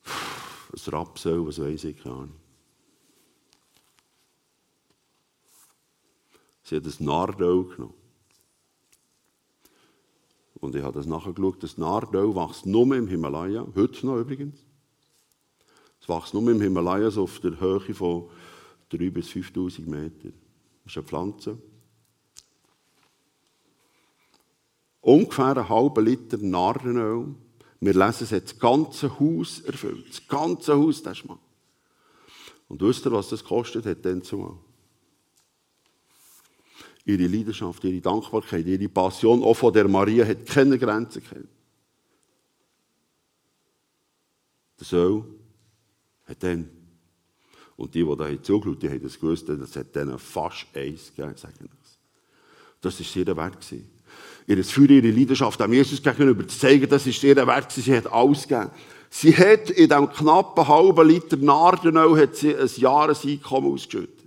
ein 0.04 0.92
Rapsöl, 0.92 1.48
was 1.48 1.60
weiß 1.60 1.86
ich 1.86 2.04
gar 2.04 2.26
nicht. 2.26 2.49
Sie 6.70 6.76
hat 6.76 6.86
ein 6.86 7.06
Nardöl 7.06 7.64
genommen. 7.64 7.96
Und 10.60 10.76
ich 10.76 10.84
habe 10.84 10.94
das 10.94 11.08
nachgeschaut. 11.08 11.64
Das 11.64 11.80
Nardöl 11.80 12.36
wächst 12.36 12.68
nur 12.68 12.96
im 12.96 13.08
Himalaya, 13.08 13.66
heute 13.76 14.06
noch 14.06 14.18
übrigens. 14.20 14.60
Es 16.00 16.08
wächst 16.08 16.36
nur 16.36 16.48
im 16.48 16.62
Himalaya 16.62 17.10
so 17.10 17.24
auf 17.24 17.40
der 17.40 17.60
Höhe 17.60 17.94
von 17.96 18.30
3.000 18.92 19.12
bis 19.12 19.30
5.000 19.30 19.90
Meter. 19.90 20.30
Das 20.84 20.94
ist 20.94 20.98
eine 20.98 21.08
Pflanze. 21.08 21.58
Ungefähr 25.02 25.58
einen 25.58 25.70
halben 25.70 26.06
Liter 26.06 26.38
Narrenöl. 26.38 27.34
Wir 27.80 27.94
lesen, 27.94 28.26
es 28.26 28.32
hat 28.32 28.44
das 28.44 28.60
ganze 28.60 29.20
Haus 29.20 29.62
erfüllt. 29.62 30.08
Das 30.08 30.28
ganze 30.28 30.78
Haus, 30.78 31.02
das 31.02 31.26
mal. 31.26 31.40
Und 32.68 32.80
wisst 32.82 33.08
ihr, 33.08 33.12
was 33.12 33.30
das 33.30 33.44
kostet 33.44 33.88
hat 33.88 34.06
dann 34.06 34.22
zumal? 34.22 34.58
Ihre 37.10 37.28
Leidenschaft, 37.28 37.84
ihre 37.84 38.02
Dankbarkeit, 38.02 38.66
ihre 38.66 38.88
Passion 38.88 39.44
auch 39.44 39.56
von 39.56 39.74
der 39.74 39.88
Maria 39.88 40.26
hat 40.26 40.46
keine 40.46 40.78
Grenzen 40.78 41.24
gekannt. 41.24 41.50
Der 44.80 45.00
Öl 45.00 45.24
hat 46.26 46.44
dann, 46.44 46.70
und 47.76 47.94
die, 47.94 48.04
die 48.04 48.16
da 48.16 48.44
zugeschaut 48.44 48.84
haben, 48.84 48.92
haben 48.92 49.04
das 49.04 49.20
gewusst, 49.20 49.50
das 49.50 49.76
hat 49.76 49.96
denen 49.96 50.20
fast 50.20 50.68
eins 50.74 51.14
gegeben, 51.16 51.36
sagen 51.36 51.70
das. 51.82 51.98
Das 52.82 53.00
war 53.00 53.18
ihr 53.18 53.38
Wert. 53.38 53.60
Gewesen. 53.60 53.90
Ihr 54.48 54.64
Feuer, 54.64 54.90
ihre 54.90 55.12
Leidenschaft 55.12 55.62
am 55.62 55.74
Jesus 55.74 56.02
gegenüber 56.02 56.48
zu 56.48 56.58
zeigen, 56.58 56.88
das 56.90 57.06
ist 57.06 57.24
ihr 57.24 57.36
Wert. 57.36 57.72
Sie 57.72 57.96
hat 57.96 58.08
alles 58.08 58.48
gegeben. 58.48 58.72
Sie 59.10 59.36
hat 59.36 59.70
in 59.72 59.90
diesem 59.90 60.10
knappen 60.10 60.68
halben 60.68 61.08
Liter 61.08 61.38
Nardenöl 61.38 62.20
ein 62.20 62.70
Jahreseinkommen 62.78 63.74
ausgeschüttet. 63.74 64.19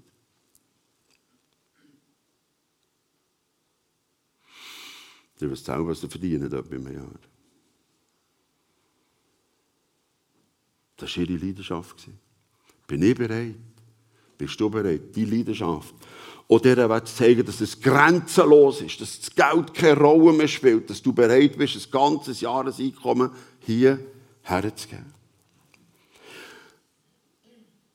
Ihr 5.43 5.51
wisst 5.51 5.69
auch, 5.69 5.87
was 5.87 6.03
ihr 6.03 6.09
verdient 6.09 6.53
dort 6.53 6.71
beim 6.71 6.87
Jahr. 6.93 7.11
Das 10.97 11.17
war 11.17 11.25
ihre 11.25 11.45
Leidenschaft. 11.45 12.09
Bin 12.87 13.03
ich 13.03 13.17
bereit? 13.17 13.57
Bist 14.39 14.61
du 14.61 14.71
bereit? 14.71 15.15
Die 15.15 15.25
Leidenschaft. 15.25 15.95
Oder 16.47 16.77
er 16.77 17.05
zu 17.05 17.15
zeigen, 17.15 17.45
dass 17.45 17.61
es 17.61 17.81
grenzenlos 17.81 18.83
ist, 18.83 19.01
dass 19.01 19.21
das 19.21 19.35
Geld 19.35 19.75
keine 19.75 19.99
Rolle 19.99 20.33
mehr 20.33 20.49
spielt, 20.49 20.91
dass 20.91 21.03
du 21.03 21.13
bereit 21.13 21.57
bist, 21.57 21.77
ein 21.77 21.91
ganzes 21.91 22.41
Jahreseinkommen 22.41 23.31
hier 23.61 23.99
herzugeben. 24.43 25.22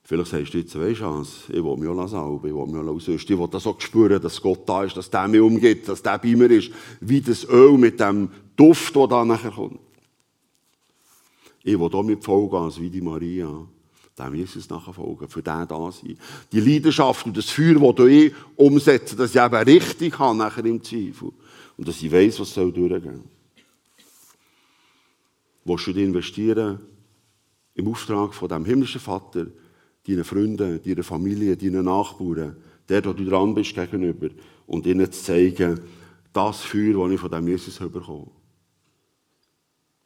Vielleicht 0.08 0.30
sagst 0.30 0.54
du 0.54 0.58
jetzt, 0.58 0.74
weisst 0.74 1.02
du 1.02 1.52
ich 1.52 1.62
will 1.62 1.76
mich 1.76 1.86
auch 1.86 2.08
salben, 2.08 2.48
ich 2.48 2.54
will 2.54 2.66
mich 2.66 2.76
auch 2.76 2.94
ausrüsten, 2.94 3.34
ich 3.34 3.38
will 3.38 3.48
das 3.48 3.66
auch 3.66 3.78
spüren, 3.78 4.22
dass 4.22 4.40
Gott 4.40 4.66
da 4.66 4.82
ist, 4.82 4.96
dass 4.96 5.10
der 5.10 5.28
mir 5.28 5.44
umgeht, 5.44 5.86
dass 5.86 6.02
der 6.02 6.16
bei 6.16 6.34
mir 6.34 6.50
ist, 6.50 6.70
wie 7.00 7.20
das 7.20 7.44
Öl 7.44 7.76
mit 7.76 8.00
dem 8.00 8.30
Duft, 8.56 8.96
der 8.96 9.06
da 9.06 9.22
nachher 9.22 9.50
kommt. 9.50 9.78
Ich 11.62 11.78
will 11.78 11.90
hier 11.90 12.02
mit 12.02 12.24
Vollgas, 12.24 12.80
wie 12.80 12.88
die 12.88 13.02
Maria, 13.02 13.66
dem 14.18 14.34
Jesus 14.34 14.70
nachfolgen, 14.70 15.28
für 15.28 15.42
den 15.42 15.68
da 15.68 15.92
sein. 15.92 16.18
Die 16.52 16.60
Leidenschaft 16.60 17.26
und 17.26 17.36
das 17.36 17.50
Feuer, 17.50 17.74
das 17.74 17.94
du 17.96 18.06
ich 18.06 18.32
umsetze, 18.56 19.14
dass 19.14 19.34
ich 19.34 19.42
eben 19.42 19.56
richtig 19.56 20.18
habe, 20.18 20.38
nachher 20.38 20.64
im 20.64 20.82
Zweifel. 20.82 21.32
Und 21.76 21.86
dass 21.86 22.02
ich 22.02 22.10
weiss, 22.10 22.40
was 22.40 22.54
soll 22.54 22.72
durchgehen. 22.72 23.24
Willst 25.66 25.86
du 25.86 25.90
investieren 25.90 26.80
im 27.74 27.88
Auftrag 27.88 28.32
von 28.32 28.48
dem 28.48 28.64
himmlischen 28.64 29.02
Vater, 29.02 29.48
deinen 30.08 30.24
Freunden, 30.24 30.82
deiner 30.82 31.02
Familie, 31.02 31.56
deinen 31.56 31.84
Nachbarn, 31.84 32.56
der, 32.88 33.04
wo 33.04 33.12
du 33.12 33.24
dran 33.24 33.54
bist 33.54 33.74
gegenüber, 33.74 34.28
und 34.66 34.86
ihnen 34.86 35.10
zu 35.12 35.22
zeigen, 35.22 35.80
das 36.32 36.62
Feuer, 36.62 37.04
das 37.04 37.12
ich 37.12 37.20
von 37.20 37.30
dem 37.30 37.48
Jesus 37.48 37.78
bekomme. 37.78 38.30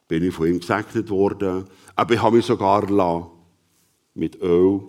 Bin 0.07 0.23
ich 0.23 0.33
von 0.33 0.47
ihm 0.47 0.59
gesegnet 0.59 1.09
worden, 1.09 1.65
aber 1.95 2.13
ich 2.13 2.21
habe 2.21 2.37
mich 2.37 2.45
sogar 2.45 3.31
mit 4.13 4.41
Öl 4.41 4.81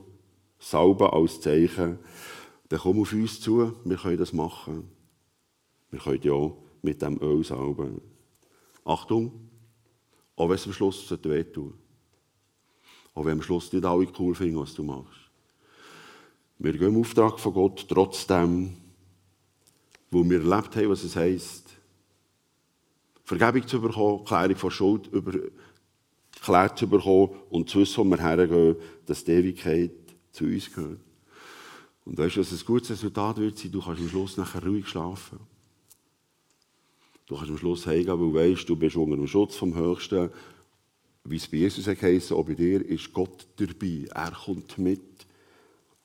salben 0.59 1.07
als 1.07 1.41
Zeichen. 1.41 1.99
Dann 2.69 2.81
komm 2.81 3.01
auf 3.01 3.13
uns 3.13 3.41
zu, 3.41 3.73
wir 3.85 3.97
können 3.97 4.19
das 4.19 4.33
machen. 4.33 4.89
Wir 5.91 6.01
können 6.01 6.23
ja 6.23 6.51
mit 6.83 7.01
dem 7.01 7.21
Öl 7.23 7.45
salben. 7.45 8.01
Achtung, 8.85 9.33
auch 10.37 10.49
wenn 10.49 10.57
es 10.57 10.67
am 10.67 10.73
Schluss 10.73 11.11
wehtun 11.23 11.75
Auch 13.15 13.25
wenn 13.25 13.33
am 13.33 13.43
Schluss 13.43 13.73
nicht 13.73 13.85
alle 13.85 14.09
cool 14.19 14.35
finden, 14.35 14.59
was 14.59 14.75
du 14.75 14.83
machst. 14.83 15.21
Wir 16.59 16.73
gehen 16.73 16.95
im 16.95 17.01
Auftrag 17.01 17.39
von 17.39 17.53
Gott 17.53 17.87
trotzdem, 17.89 18.77
wo 20.11 20.25
wir 20.25 20.39
erlebt 20.39 20.77
haben, 20.77 20.91
was 20.91 21.05
es 21.05 21.17
heisst, 21.17 21.71
Vergebung 23.25 23.67
zu 23.67 23.81
bekommen, 23.81 24.25
Klärung 24.25 24.57
von 24.57 24.71
Schuld 24.71 25.07
über, 25.09 25.33
geklärt 26.35 26.79
zu 26.79 26.87
bekommen 26.87 27.31
und 27.51 27.71
zu 27.71 27.81
wissen, 27.81 27.97
wo 27.99 28.05
wir 28.05 28.19
hergehen, 28.19 28.77
dass 29.07 29.25
die 29.25 29.33
Ewigkeit 29.33 29.93
zu 30.31 30.45
uns 30.45 30.73
gehört. 30.73 31.01
Und 32.05 32.19
weißt 32.19 32.37
du, 32.37 32.41
was 32.41 32.53
ein 32.53 32.67
gutes 32.67 32.91
Resultat 32.91 33.39
wird 33.39 33.59
sein? 33.59 33.73
Du 33.73 33.81
kannst 33.81 34.03
am 34.03 34.09
Schluss 34.09 34.37
nachher 34.37 34.63
ruhig 34.63 34.87
schlafen. 34.87 35.41
Du 37.27 37.37
kannst 37.37 37.51
am 37.51 37.59
Schluss 37.59 37.87
heimgehen, 37.87 38.09
weil 38.09 38.19
du 38.19 38.35
weißt, 38.35 38.69
du 38.69 38.77
bist 38.77 38.97
unter 38.97 39.17
dem 39.17 39.27
Schutz 39.27 39.57
vom 39.57 39.75
Höchsten. 39.75 40.31
Wie 41.27 41.37
es 41.37 41.49
bei 41.49 41.57
Jesus 41.57 41.87
heisst, 41.87 42.33
auch 42.33 42.45
bei 42.45 42.55
dir 42.55 42.85
ist 42.85 43.13
Gott 43.13 43.47
dabei. 43.57 44.07
Er 44.15 44.33
kommt 44.33 44.77
mit, 44.77 45.27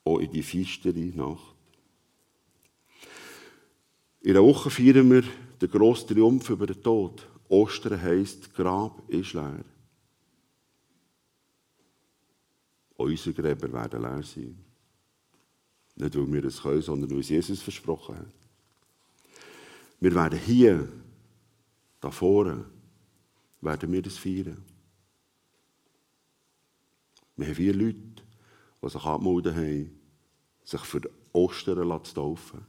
auch 0.02 0.18
in 0.18 0.32
die 0.32 0.42
fiestere 0.42 0.98
Nacht. 0.98 1.54
In 4.22 4.30
einer 4.30 4.44
Woche 4.44 4.70
feiern 4.70 5.10
wir 5.10 5.24
den 5.60 5.70
grossen 5.70 6.08
Triumph 6.08 6.48
über 6.48 6.66
den 6.66 6.82
Tod. 6.82 7.26
Ostern 7.48 8.00
heisst, 8.00 8.54
Grab 8.54 9.02
ist 9.08 9.34
leer. 9.34 9.64
Unsere 12.96 13.34
Gräber 13.34 13.72
werden 13.72 14.02
leer 14.02 14.22
sein. 14.22 14.56
Nicht, 15.96 16.16
weil 16.16 16.32
wir 16.32 16.44
es 16.44 16.62
können, 16.62 16.80
sondern 16.80 17.10
weil 17.10 17.20
es 17.20 17.28
Jesus 17.28 17.60
versprochen 17.60 18.16
hat. 18.18 18.34
Wir 20.00 20.14
werden 20.14 20.38
hier, 20.38 20.88
da 22.00 22.10
vorne, 22.10 22.64
werden 23.60 23.92
wir 23.92 24.00
das 24.00 24.16
feiern. 24.16 24.69
Wir 27.40 27.46
haben 27.46 27.54
vier 27.54 27.72
Leute, 27.72 27.96
die 28.82 28.88
sich 28.90 29.02
angemeldet 29.02 29.54
haben, 29.56 29.98
sich 30.62 30.80
für 30.82 31.00
Ostern 31.32 32.04
zu 32.04 32.14
taufen. 32.14 32.66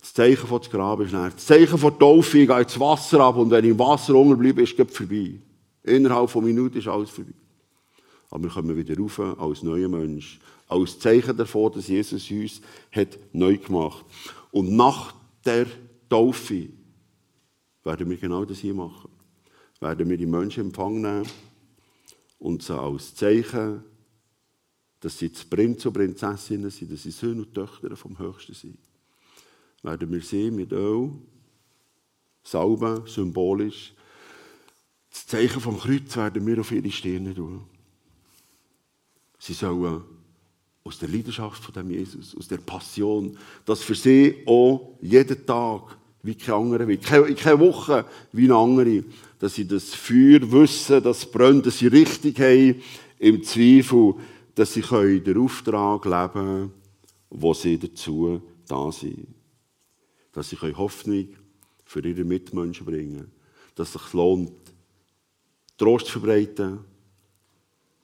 Das 0.00 0.14
Zeichen 0.14 0.46
von 0.46 0.58
das 0.58 0.70
Grab 0.70 1.00
ist 1.00 1.12
näher. 1.12 1.28
Das 1.28 1.44
Zeichen 1.44 1.76
von 1.76 1.90
der 1.90 1.98
Taufe, 1.98 2.38
ich 2.38 2.48
gehe 2.48 2.62
ins 2.62 2.80
Wasser 2.80 3.20
ab 3.20 3.36
und 3.36 3.50
wenn 3.50 3.62
ich 3.62 3.72
im 3.72 3.78
Wasser 3.78 4.14
unterbleibe, 4.14 4.62
ist 4.62 4.78
es 4.78 4.96
vorbei. 4.96 5.38
Innerhalb 5.82 6.30
von 6.30 6.42
Minuten 6.42 6.78
ist 6.78 6.88
alles 6.88 7.10
vorbei. 7.10 7.34
Aber 8.30 8.44
wir 8.44 8.50
kommen 8.50 8.74
wieder 8.74 8.96
rauf 8.98 9.20
als 9.38 9.62
neuer 9.62 9.90
Mensch. 9.90 10.40
Als 10.66 10.98
Zeichen 10.98 11.36
davon, 11.36 11.70
dass 11.72 11.88
Jesus 11.88 12.30
uns 12.30 12.62
hat 12.92 13.18
neu 13.34 13.58
gemacht 13.58 14.06
Und 14.50 14.74
nach 14.74 15.14
der 15.44 15.66
Taufe 16.08 16.70
werden 17.84 18.08
wir 18.08 18.16
genau 18.16 18.46
das 18.46 18.60
hier 18.60 18.72
machen. 18.72 19.10
Werden 19.78 20.08
wir 20.08 20.16
die 20.16 20.24
Menschen 20.24 20.68
empfangen 20.68 21.02
nehmen 21.02 21.26
und 22.40 22.62
sie 22.62 22.74
als 22.74 23.14
Zeichen, 23.14 23.84
dass 25.00 25.18
sie 25.18 25.32
zu 25.32 25.46
Prinz 25.46 25.84
und 25.86 25.94
Prinzessinnen 25.94 26.70
sind, 26.70 26.92
dass 26.92 27.02
sie 27.02 27.10
Söhne 27.10 27.42
und 27.42 27.54
Töchter 27.54 27.96
vom 27.96 28.18
Höchsten 28.18 28.54
sind 28.54 28.78
werden 29.82 30.12
wir 30.12 30.20
sie 30.20 30.50
mit 30.50 30.72
Öl 30.72 31.10
salben, 32.42 33.06
symbolisch. 33.06 33.92
Das 35.10 35.26
Zeichen 35.26 35.60
vom 35.60 35.78
Kreuz 35.78 36.16
werden 36.16 36.46
wir 36.46 36.60
auf 36.60 36.72
ihre 36.72 36.90
Stirne 36.90 37.34
tun. 37.34 37.62
Sie 39.38 39.54
sollen 39.54 40.02
aus 40.84 40.98
der 40.98 41.08
Leidenschaft 41.08 41.62
von 41.62 41.74
dem 41.74 41.90
Jesus, 41.90 42.36
aus 42.36 42.48
der 42.48 42.58
Passion, 42.58 43.36
dass 43.64 43.82
für 43.82 43.94
sie 43.94 44.42
auch 44.46 44.96
jeden 45.00 45.44
Tag 45.46 45.96
wie 46.22 46.34
kein 46.34 46.54
anderer, 46.54 46.86
wie 46.86 46.98
keine, 46.98 47.34
keine 47.34 47.60
Woche 47.60 48.04
wie 48.32 48.44
eine 48.44 48.56
andere, 48.56 49.04
dass 49.38 49.54
sie 49.54 49.66
das 49.66 49.94
Feuer 49.94 50.40
wissen, 50.52 51.02
das 51.02 51.30
brennt, 51.30 51.66
dass 51.66 51.78
sie 51.78 51.86
richtig 51.86 52.38
haben 52.40 52.82
im 53.18 53.42
Zweifel, 53.42 54.14
dass 54.54 54.74
sie 54.74 54.82
den 54.82 55.38
Auftrag 55.38 56.04
leben 56.04 56.32
können, 56.32 56.72
wo 57.30 57.54
sie 57.54 57.78
dazu 57.78 58.42
da 58.66 58.90
sind 58.92 59.40
dass 60.32 60.50
sie 60.50 60.56
Hoffnung 60.56 61.28
für 61.84 62.04
ihre 62.06 62.24
Mitmenschen 62.24 62.86
bringen 62.86 63.30
Dass 63.74 63.94
es 63.94 64.02
sich 64.02 64.12
lohnt, 64.12 64.52
Trost 65.76 66.06
zu 66.06 66.12
verbreiten, 66.12 66.80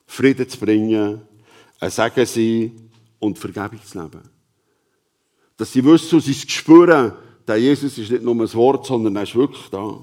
Frieden 0.06 0.48
zu 0.48 0.58
bringen, 0.58 1.20
ein 1.78 1.90
Segen 1.90 2.26
sein 2.26 2.90
und 3.18 3.38
Vergebung 3.38 3.84
zu 3.84 4.00
leben. 4.00 4.22
Dass 5.56 5.72
sie 5.72 5.84
wissen 5.84 6.16
und 6.16 6.22
sie 6.22 6.34
spüren, 6.34 7.12
der 7.46 7.58
Jesus 7.58 7.98
ist 7.98 8.10
nicht 8.10 8.22
nur 8.22 8.34
ein 8.34 8.54
Wort, 8.54 8.86
sondern 8.86 9.16
er 9.16 9.22
ist 9.22 9.34
wirklich 9.34 9.68
da. 9.68 10.00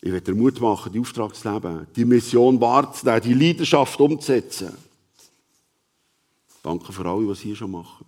Ich 0.00 0.12
werde 0.12 0.32
dir 0.32 0.38
Mut 0.38 0.60
machen, 0.60 0.92
die 0.92 1.00
Auftrag 1.00 1.34
zu 1.34 1.50
leben, 1.50 1.86
die 1.96 2.04
Mission 2.04 2.60
wahrzunehmen, 2.60 3.22
die 3.22 3.34
Leidenschaft 3.34 4.00
umzusetzen. 4.00 4.76
Danke 6.62 6.92
für 6.92 7.04
alle, 7.04 7.26
was 7.28 7.40
Sie 7.40 7.48
hier 7.48 7.56
schon 7.56 7.70
machen. 7.70 8.06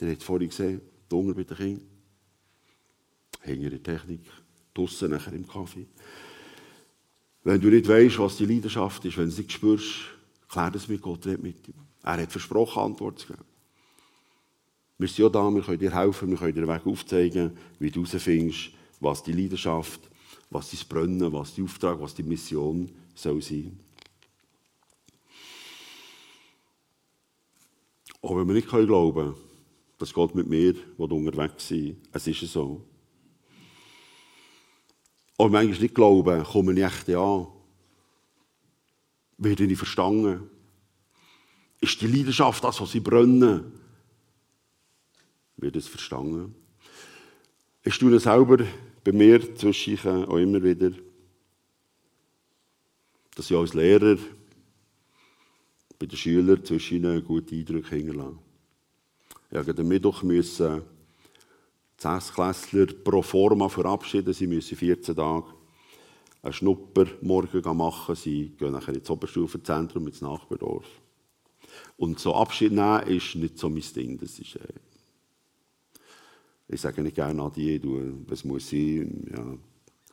Ihr 0.00 0.10
habt 0.10 0.22
vorhin 0.22 0.48
gesehen, 0.48 0.80
die 1.10 1.14
Hunger 1.14 1.34
bei 1.34 1.44
den 1.44 1.56
Kindern. 1.56 1.86
Hinter 3.42 3.70
der 3.70 3.82
Technik, 3.82 4.20
draussen 4.74 5.10
nachher 5.10 5.32
im 5.32 5.46
Kaffee. 5.46 5.86
Wenn 7.44 7.60
du 7.60 7.68
nicht 7.68 7.88
weißt, 7.88 8.18
was 8.18 8.36
die 8.36 8.46
Leidenschaft 8.46 9.04
ist, 9.04 9.16
wenn 9.16 9.26
du 9.26 9.30
es 9.30 9.38
nicht 9.38 9.52
spürst, 9.52 9.94
klär 10.48 10.70
das 10.70 10.88
mit 10.88 11.00
Gott, 11.00 11.26
red 11.26 11.42
mit 11.42 11.68
ihm. 11.68 11.74
Er 12.02 12.22
hat 12.22 12.32
versprochen, 12.32 12.82
Antwort 12.82 13.18
zu 13.18 13.28
geben. 13.28 13.44
Wir 14.98 15.08
sind 15.08 15.18
ja 15.18 15.28
da, 15.28 15.50
wir 15.50 15.62
können 15.62 15.78
dir 15.78 15.94
helfen, 15.94 16.30
wir 16.30 16.38
können 16.38 16.54
dir 16.54 16.62
den 16.62 16.68
Weg 16.68 16.86
aufzeigen, 16.86 17.56
wie 17.78 17.90
du 17.90 18.04
herausfindest, 18.04 18.70
was 19.04 19.22
die 19.22 19.32
Leidenschaft, 19.32 20.00
was 20.50 20.70
dein 20.70 20.88
Brennen, 20.88 21.32
was 21.32 21.54
die 21.54 21.62
Auftrag, 21.62 22.00
was 22.00 22.14
die 22.14 22.22
Mission 22.22 22.90
soll 23.14 23.40
sein. 23.42 23.78
Auch 28.22 28.36
wenn 28.36 28.48
wir 28.48 28.54
nicht 28.54 28.68
glauben 28.68 29.14
können, 29.14 29.34
dass 29.98 30.12
Gott 30.12 30.34
mit 30.34 30.48
mir 30.48 30.74
unterwegs 30.96 31.68
sein 31.68 32.00
Es 32.12 32.26
ist 32.26 32.40
so. 32.40 32.84
Und 35.36 35.52
manchmal 35.52 35.78
nicht 35.78 35.94
glauben, 35.94 36.42
komme 36.44 36.72
ich 36.72 36.84
echt 36.84 37.10
an. 37.10 37.46
Werde 39.36 39.64
ich 39.64 39.78
verstanden? 39.78 40.48
Ist 41.80 42.00
die 42.00 42.06
Leidenschaft 42.06 42.62
das, 42.64 42.80
was 42.80 42.92
sie 42.92 43.00
brennen? 43.00 43.72
Wird 45.56 45.76
es 45.76 45.88
verstanden? 45.88 46.54
Ich 47.82 47.98
tue 47.98 48.18
selber 48.18 48.64
bei 49.04 49.12
mir 49.12 49.54
zwischen 49.54 50.24
auch 50.24 50.38
immer 50.38 50.62
wieder, 50.62 50.90
dass 53.36 53.50
ich 53.50 53.56
als 53.56 53.74
Lehrer 53.74 54.16
bei 55.98 56.06
den 56.06 56.16
Schülern 56.16 56.64
zwischen 56.64 57.24
gute 57.24 57.54
Eindrücke 57.54 57.94
hinterlasse. 57.94 58.38
Ich 59.50 59.56
musste 59.58 59.80
am 59.80 59.88
Mittwoch 59.88 60.22
müssen 60.22 60.82
Sechsklässler 61.98 62.86
pro 62.86 63.22
forma 63.22 63.68
verabschieden. 63.68 64.32
Sie 64.32 64.46
müssen 64.46 64.76
14 64.76 65.14
Tage 65.14 65.46
einen 66.42 66.52
Schnuppermorgen 66.52 67.76
machen. 67.76 68.14
Sie 68.14 68.54
gehen 68.58 68.72
nachher 68.72 68.94
ins 68.94 69.08
Oberstufenzentrum, 69.10 70.06
ins 70.08 70.20
Nachbardorf. 70.20 70.86
Und 71.96 72.18
so 72.18 72.34
Abschied 72.34 72.72
nehmen 72.72 73.06
ist 73.06 73.34
nicht 73.36 73.58
so 73.58 73.68
mein 73.68 73.82
Ding. 73.94 74.18
Das 74.18 74.38
ist, 74.38 74.56
äh 74.56 74.93
ich 76.68 76.80
sage 76.80 77.02
nicht 77.02 77.14
gerne 77.14 77.42
Adieu, 77.42 77.78
du, 77.78 78.24
was 78.26 78.44
muss 78.44 78.68
sein. 78.68 79.30
Ja, 79.30 79.58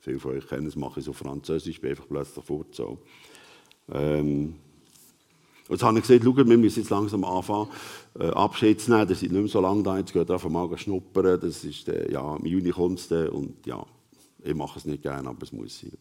viele 0.02 0.20
von 0.20 0.32
euch 0.32 0.48
kennen 0.48 0.68
es, 0.68 0.76
mache 0.76 1.00
ich 1.00 1.06
so 1.06 1.14
Französisch, 1.14 1.80
bin 1.80 1.92
einfach 1.92 2.08
plötzlich 2.08 2.44
fort. 2.44 2.76
So. 2.76 3.00
Ähm, 3.92 4.56
und 5.68 5.76
jetzt 5.76 5.84
habe 5.84 5.98
ich 6.00 6.06
gesagt, 6.06 6.24
schau, 6.26 6.36
wir 6.36 6.58
müssen 6.58 6.80
jetzt 6.80 6.90
langsam 6.90 7.24
anfangen, 7.24 7.70
äh, 8.20 8.28
Abschied 8.28 8.82
zu 8.82 8.92
nehmen. 8.92 9.08
Das 9.08 9.20
sind 9.22 9.32
nicht 9.32 9.42
mehr 9.42 9.50
so 9.50 9.62
lange 9.62 9.84
da, 9.84 9.98
jetzt 9.98 10.12
geht 10.12 10.30
einfach 10.30 10.50
mal 10.50 10.78
schnuppern. 10.78 11.40
Das 11.40 11.64
ist, 11.64 11.88
äh, 11.88 12.12
ja, 12.12 12.36
im 12.36 12.46
Juni 12.46 12.72
kommt 12.72 13.00
es 13.00 13.30
und 13.30 13.66
ja, 13.66 13.86
ich 14.44 14.56
mache 14.56 14.80
es 14.80 14.86
nicht 14.86 15.04
gerne, 15.04 15.30
aber 15.30 15.44
es 15.44 15.54
muss 15.54 15.80
sein. 15.80 15.92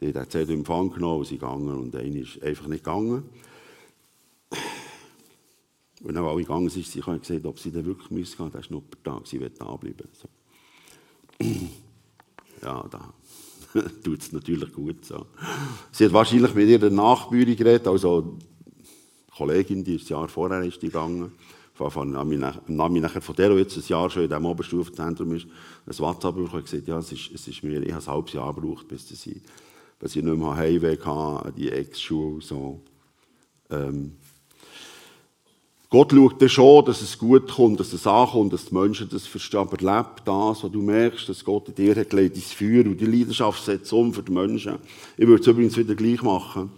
Die 0.00 0.14
hat 0.14 0.30
Zeit 0.30 0.48
in 0.48 0.60
Empfang 0.60 0.90
genommen, 0.90 1.24
sie 1.24 1.38
gegangen 1.38 1.76
und 1.76 1.96
einer 1.96 2.20
ist 2.20 2.40
einfach 2.40 2.68
nicht 2.68 2.84
gegangen. 2.84 3.24
Und 6.02 6.14
dann, 6.14 6.24
alle 6.24 6.42
gegangen 6.42 6.68
sind, 6.68 6.86
sie 6.86 7.02
haben 7.02 7.20
gesagt, 7.20 7.44
ob 7.44 7.58
sie 7.58 7.72
dann 7.72 7.84
wirklich 7.84 8.10
müssen 8.10 8.36
gehen, 8.36 8.52
der 8.52 8.62
Schnuppertag, 8.62 9.26
sie 9.26 9.40
wird 9.40 9.60
da 9.60 9.74
bleiben. 9.76 10.08
So. 10.12 10.28
ja, 12.62 12.86
da 12.88 13.12
tut 14.04 14.20
es 14.20 14.32
natürlich 14.32 14.72
gut. 14.72 15.04
So. 15.04 15.26
Sie 15.90 16.04
hat 16.04 16.12
wahrscheinlich 16.12 16.54
mit 16.54 16.68
ihrer 16.68 16.90
Nachbürin 16.90 17.56
geredet, 17.56 17.88
also 17.88 18.38
Kollegin, 19.36 19.84
die 19.84 19.96
ein 19.96 20.06
Jahr 20.06 20.28
vorher 20.28 20.62
ist 20.62 20.80
gegangen, 20.80 21.32
von 21.74 22.10
Nami 22.10 23.00
nachher 23.00 23.20
von 23.20 23.36
der, 23.36 23.50
die 23.50 23.56
jetzt 23.56 23.76
ein 23.76 23.84
Jahr 23.86 24.10
schon 24.10 24.24
in 24.24 24.28
diesem 24.28 24.46
Oberstufenzentrum 24.46 25.32
ist, 25.34 25.46
ein 25.86 25.98
WhatsApp 25.98 26.34
bekommen 26.34 26.54
und 26.54 26.64
gesagt, 26.64 26.88
ja, 26.88 26.98
es 26.98 27.12
ist, 27.12 27.30
es 27.32 27.46
ist 27.46 27.62
mir, 27.62 27.80
ich 27.82 27.92
habe 27.92 28.02
ein 28.02 28.12
halbes 28.14 28.32
Jahr 28.32 28.52
gebraucht, 28.52 28.88
bis 28.88 29.10
ich, 29.10 29.40
bis 30.00 30.16
ich 30.16 30.24
nicht 30.24 30.36
mehr 30.36 30.56
Heimweg 30.56 31.06
hatte, 31.06 31.52
die 31.52 31.70
Ex-Schule, 31.70 32.42
so. 32.42 32.80
Ähm, 33.70 34.16
Gott 35.90 36.12
schaut 36.12 36.42
dann 36.42 36.48
schon, 36.50 36.84
dass 36.84 37.00
es 37.00 37.16
gut 37.16 37.48
kommt, 37.50 37.80
dass 37.80 37.94
es 37.94 38.06
ankommt, 38.06 38.52
dass 38.52 38.66
die 38.66 38.74
Menschen 38.74 39.08
das 39.08 39.26
verstehen. 39.26 39.60
Aber 39.60 39.78
lebt 39.78 40.20
das, 40.26 40.62
was 40.62 40.70
du 40.70 40.82
merkst, 40.82 41.28
dass 41.28 41.42
Gott 41.42 41.68
in 41.68 41.74
dir 41.74 41.96
hat 41.96 42.10
gelegt, 42.10 42.36
ins 42.36 42.52
Feuer 42.52 42.84
und 42.84 43.00
die 43.00 43.06
Leidenschaft 43.06 43.64
setzt 43.64 43.90
um 43.94 44.12
für 44.12 44.22
die 44.22 44.32
Menschen. 44.32 44.74
Ich 45.16 45.26
würde 45.26 45.40
es 45.40 45.46
übrigens 45.46 45.78
wieder 45.78 45.94
gleich 45.94 46.22
machen. 46.22 46.70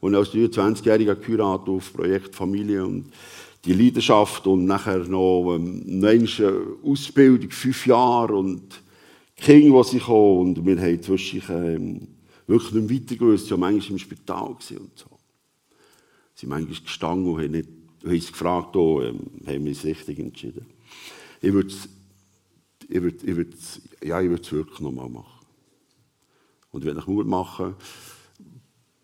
Und 0.00 0.14
als 0.14 0.34
23-Jähriger 0.34 1.14
geheiratet 1.14 1.68
auf 1.68 1.92
Projekt 1.94 2.36
Familie 2.36 2.84
und 2.84 3.06
die 3.64 3.72
Leidenschaft 3.72 4.46
und 4.46 4.66
nachher 4.66 4.98
noch 4.98 5.54
ähm, 5.54 5.82
eine 5.86 6.66
Ausbildung, 6.84 7.50
fünf 7.50 7.86
Jahre 7.86 8.36
und 8.36 8.82
Kinder, 9.34 9.82
die 9.82 9.88
sie 9.88 9.98
kommen 9.98 10.56
und 10.56 10.66
wir 10.66 10.80
haben 10.80 11.02
zwischen 11.02 11.42
ähm, 11.48 12.08
wirklich 12.46 12.72
nicht 12.72 12.90
weiter 12.90 13.16
gewusst, 13.16 13.46
sie 13.46 13.52
waren 13.52 13.60
manchmal 13.60 13.92
im 13.92 13.98
Spital 13.98 14.48
und 14.48 14.62
so. 14.62 15.06
Sie 16.34 16.40
sind 16.40 16.50
manchmal 16.50 16.80
gestanden 16.80 17.32
und 17.32 17.42
haben 17.42 17.50
nicht 17.50 17.77
Du 18.00 18.10
hast 18.10 18.32
gefragt, 18.32 18.76
oh, 18.76 19.02
ähm, 19.02 19.18
haben 19.46 19.64
wir 19.64 19.72
es 19.72 19.84
richtig 19.84 20.18
entschieden. 20.18 20.66
Ich 21.40 21.52
würde 21.52 21.68
es 21.68 21.88
ich 22.88 23.02
würd, 23.02 23.22
ich 23.22 23.36
würd, 23.36 23.54
ja, 24.02 24.20
ich 24.20 24.30
es 24.30 24.52
wirklich 24.52 24.80
nochmal 24.80 25.08
machen. 25.08 25.46
Und 26.70 26.84
wenn 26.84 26.98
ich 26.98 27.06
Mut 27.06 27.26
machen, 27.26 27.74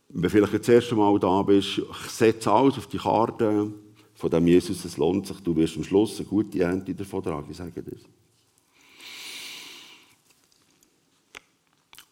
wenn 0.08 0.22
du 0.22 0.30
vielleicht 0.30 0.54
das 0.54 0.68
erste 0.68 0.94
Mal 0.94 1.18
da 1.18 1.42
bist, 1.42 1.82
setze 2.08 2.50
alles 2.50 2.78
auf 2.78 2.86
die 2.86 2.98
Karte 2.98 3.72
von 4.14 4.30
dem 4.30 4.46
Jesus, 4.46 4.84
es 4.84 4.96
lohnt 4.96 5.26
sich, 5.26 5.38
du 5.40 5.54
wirst 5.56 5.76
am 5.76 5.84
Schluss 5.84 6.18
eine 6.18 6.28
gute 6.28 6.60
Ernte 6.60 6.94
davon 6.94 7.22
tragen, 7.22 7.50
ich 7.50 7.56
sage 7.56 7.82
dir. 7.82 7.98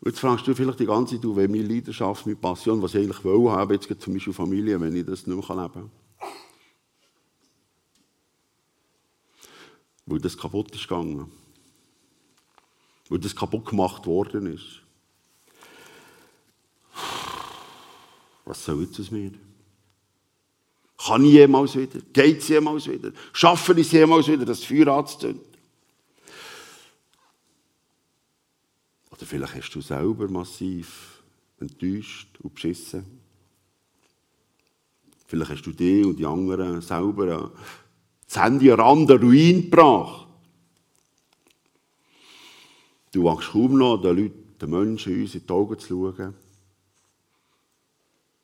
Jetzt 0.04 0.18
fragst 0.18 0.46
du 0.46 0.54
vielleicht 0.54 0.80
die 0.80 0.86
ganze 0.86 1.14
Zeit, 1.14 1.36
wenn 1.36 1.50
meine 1.50 1.62
Leidenschaft, 1.62 2.26
meine 2.26 2.36
Passion, 2.36 2.82
was 2.82 2.94
ich 2.94 3.04
eigentlich 3.04 3.24
will 3.24 3.48
haben, 3.48 3.72
jetzt 3.72 3.88
zum 4.00 4.12
Beispiel 4.12 4.32
Familie, 4.32 4.80
wenn 4.80 4.96
ich 4.96 5.06
das 5.06 5.26
nicht 5.26 5.48
mehr 5.48 5.56
leben 5.56 5.72
kann. 5.72 6.01
Weil 10.06 10.20
das 10.20 10.36
kaputt 10.36 10.74
ist 10.74 10.88
gegangen. 10.88 11.30
Weil 13.08 13.18
das 13.18 13.34
kaputt 13.34 13.66
gemacht 13.66 14.06
worden 14.06 14.46
ist. 14.46 14.80
Was 18.44 18.64
soll 18.64 18.82
jetzt 18.82 18.98
aus 18.98 19.10
mir? 19.10 19.32
Kann 20.98 21.24
ich 21.24 21.32
jemals 21.32 21.76
wieder? 21.76 22.00
Geht 22.12 22.38
es 22.38 22.48
jemals 22.48 22.86
wieder? 22.86 23.12
Schaffe 23.32 23.72
ich 23.72 23.86
es 23.86 23.92
jemals 23.92 24.28
wieder, 24.28 24.44
das 24.44 24.64
Feuer 24.64 24.88
anzuzünden? 24.88 25.44
Oder 29.10 29.26
vielleicht 29.26 29.54
hast 29.54 29.70
du 29.70 29.80
selber 29.80 30.28
massiv 30.28 31.22
enttäuscht 31.58 32.28
und 32.40 32.54
beschissen. 32.54 33.04
Vielleicht 35.26 35.50
hast 35.50 35.62
du 35.62 35.72
dich 35.72 36.04
und 36.04 36.18
die 36.18 36.26
anderen 36.26 36.80
selber 36.82 37.50
das 38.32 38.42
Handy 38.42 38.70
an 38.70 38.80
Rand 38.80 39.10
Ruin 39.10 39.70
gebracht. 39.70 40.26
Du 43.12 43.24
wachst 43.24 43.50
kaum 43.50 43.76
noch 43.76 43.98
den 43.98 44.16
Leuten, 44.16 44.56
den 44.58 44.70
Menschen 44.70 45.20
uns 45.20 45.34
in 45.34 45.46
die 45.46 45.52
Augen 45.52 45.78
zu 45.78 46.14
schauen. 46.16 46.34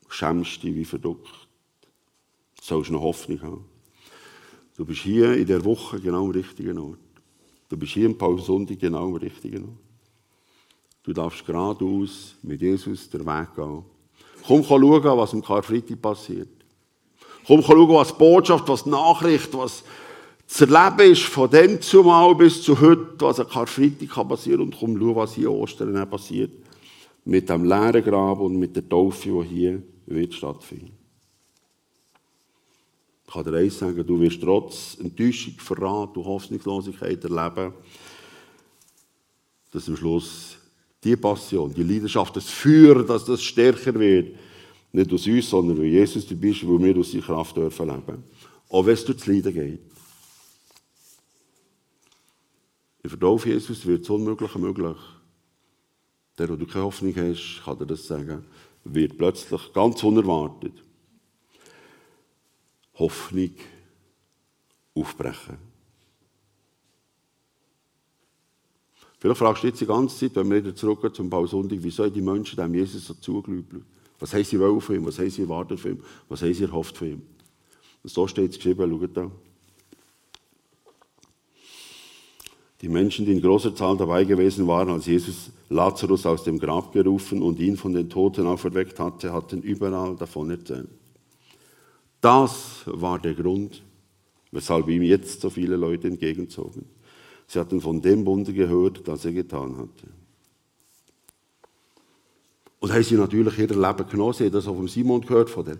Du 0.03 0.11
schämst 0.11 0.63
dich 0.63 0.75
wie 0.75 0.85
verdruckt. 0.85 1.49
Du 2.57 2.63
sollst 2.63 2.91
noch 2.91 3.01
Hoffnung 3.01 3.41
haben. 3.41 3.65
Du 4.77 4.85
bist 4.85 5.01
hier 5.01 5.35
in 5.35 5.47
der 5.47 5.65
Woche 5.65 5.99
genau 6.01 6.25
am 6.25 6.31
richtigen 6.31 6.79
Ort. 6.79 6.99
Du 7.71 7.77
bist 7.79 7.93
hier 7.93 8.07
im 8.07 8.19
Palmsonntag 8.19 8.79
genau 8.79 9.07
am 9.07 9.15
richtigen 9.15 9.65
Ort. 9.65 9.79
Du 11.03 11.15
darfst 11.15 11.47
geradeaus 11.47 12.35
mit 12.43 12.61
Jesus 12.61 13.09
den 13.09 13.25
Weg 13.25 13.55
gehen. 13.57 13.85
Komm, 14.47 14.63
schauen, 14.65 15.03
was 15.03 15.33
am 15.33 15.43
Karfreitag 15.43 16.01
passiert. 16.03 16.58
Komm, 17.49 17.63
schauen, 17.63 17.89
was 17.89 18.17
Botschaft, 18.17 18.69
was 18.69 18.85
Nachricht, 18.85 19.55
was 19.55 19.83
das 20.47 20.61
Erleben 20.61 21.13
ist 21.13 21.23
von 21.23 21.49
dem 21.49 21.81
zumal 21.81 22.35
bis 22.35 22.63
zu 22.63 22.79
heute, 22.79 23.15
was 23.21 23.41
an 23.41 23.49
Karfreitag 23.49 24.29
passieren 24.29 24.71
kann. 24.71 24.89
Und 24.91 24.99
komm, 24.99 25.01
schau, 25.01 25.17
was 25.17 25.35
hier 25.35 25.51
Ostern 25.51 26.11
passiert. 26.11 26.51
Mit 27.25 27.49
dem 27.49 27.65
leeren 27.65 28.05
Grab 28.05 28.41
und 28.41 28.59
mit 28.59 28.77
der 28.77 28.87
Taufe, 28.87 29.31
die 29.31 29.49
hier 29.49 29.83
wird 30.05 30.35
stattfinden. 30.35 30.93
Ich 33.27 33.33
kann 33.33 33.45
dir 33.45 33.55
eins 33.55 33.79
sagen, 33.79 34.07
du 34.07 34.21
wirst 34.21 34.43
trotz 34.43 34.99
Enttäuschung, 35.01 35.55
Verrat 35.57 36.19
und 36.19 36.27
Hoffnungslosigkeit 36.27 37.25
erleben, 37.25 37.73
dass 39.73 39.89
am 39.89 39.97
Schluss 39.97 40.59
die 41.03 41.17
Passion, 41.17 41.73
die 41.73 41.83
Leidenschaft, 41.83 42.37
das 42.37 42.51
Feuer, 42.51 43.03
dass 43.05 43.25
das 43.25 43.43
stärker 43.43 43.99
wird, 43.99 44.37
nicht 44.93 45.13
aus 45.13 45.27
uns, 45.27 45.51
sondern 45.51 45.79
weil 45.79 45.87
Jesus 45.87 46.27
dabei 46.27 46.49
ist, 46.49 46.67
weil 46.67 46.83
wir 46.83 46.97
aus 46.97 47.13
seiner 47.13 47.25
Kraft 47.25 47.57
dürfen 47.57 47.89
leben. 47.89 48.25
Auch 48.69 48.87
wenn 48.87 48.95
es 48.95 49.05
durch 49.05 49.19
das 49.19 49.27
Leiden 49.27 49.55
geht. 49.55 49.81
Im 53.03 53.11
Verlauf 53.11 53.47
Jesus 53.47 53.87
wird 53.87 54.03
das 54.03 54.11
Unmögliche 54.11 54.59
möglich. 54.59 54.97
Der, 56.39 56.47
der 56.47 56.57
du 56.57 56.67
keine 56.67 56.85
Hoffnung 56.85 57.15
hast, 57.17 57.63
kann 57.65 57.79
dir 57.79 57.87
das 57.87 58.07
sagen, 58.07 58.45
wird 58.85 59.19
plötzlich 59.19 59.73
ganz 59.73 60.03
unerwartet 60.03 60.73
Hoffnung 62.95 63.53
aufbrechen. 64.95 65.59
Vielleicht 69.19 69.39
fragst 69.39 69.63
du 69.63 69.67
jetzt 69.67 69.81
die 69.81 69.87
ganze 69.87 70.17
Zeit, 70.17 70.37
wenn 70.37 70.51
wir 70.51 70.65
wieder 70.65 70.75
zurückgehen 70.75 71.15
zum 71.15 71.29
Bausonntag, 71.29 71.79
wieso 71.81 72.09
die 72.09 72.21
Menschen 72.21 72.57
dem 72.57 72.75
Jesus 72.75 73.07
so 73.07 73.15
zugeglaubt 73.15 73.85
was 74.19 74.35
haben 74.35 74.45
sie 74.45 74.59
wollen 74.59 74.81
von 74.81 74.97
ihm? 74.97 75.07
Was 75.07 75.19
haben 75.19 75.31
sie 75.31 75.43
erwartet 75.43 75.81
von 75.81 75.93
ihm? 75.93 76.03
Was 76.29 76.43
haben 76.43 76.55
sie 76.55 76.65
erhofft 76.65 76.97
von 76.97 77.09
ihm? 77.09 77.23
Und 78.03 78.11
so 78.11 78.27
steht 78.27 78.51
es 78.51 78.57
geschrieben, 78.57 78.99
schaut 79.01 79.17
da. 79.17 79.31
Die 82.81 82.89
Menschen, 82.89 83.27
die 83.27 83.33
in 83.33 83.41
großer 83.41 83.75
Zahl 83.75 83.97
dabei 83.97 84.25
gewesen 84.25 84.67
waren, 84.69 84.91
als 84.91 85.07
Jesus 85.07 85.51
Lazarus 85.69 86.27
aus 86.27 86.45
dem 86.45 86.59
Grab 86.59 86.93
gerufen 86.93 87.43
und 87.43 87.59
ihn 87.59 87.77
von 87.77 87.93
den 87.93 88.09
Toten 88.09 88.47
auferweckt 88.47 89.01
hatte, 89.01 89.33
hatten 89.33 89.63
überall 89.63 90.15
davon 90.15 90.51
erzählt. 90.51 90.89
Das 92.21 92.83
war 92.87 93.19
der 93.19 93.35
Grund, 93.35 93.83
weshalb 94.53 94.89
ihm 94.89 95.03
jetzt 95.03 95.41
so 95.41 95.51
viele 95.51 95.77
Leute 95.77 96.09
entgegenzogen. 96.09 96.85
Sie 97.49 97.59
hatten 97.59 97.81
von 97.81 98.01
dem 98.01 98.25
Wunder 98.27 98.53
gehört, 98.53 99.07
das 99.07 99.25
er 99.25 99.33
getan 99.33 99.77
hatte. 99.77 100.09
Und 102.81 102.93
haben 102.93 103.03
sie 103.03 103.17
natürlich 103.17 103.59
ihr 103.59 103.69
Leben 103.69 104.09
genossen. 104.09 104.47
Haben 104.47 104.53
das 104.53 104.67
auch 104.67 104.77
von 104.77 104.89
Simon 104.89 105.21
gehört, 105.21 105.51
von 105.51 105.65
der, 105.65 105.77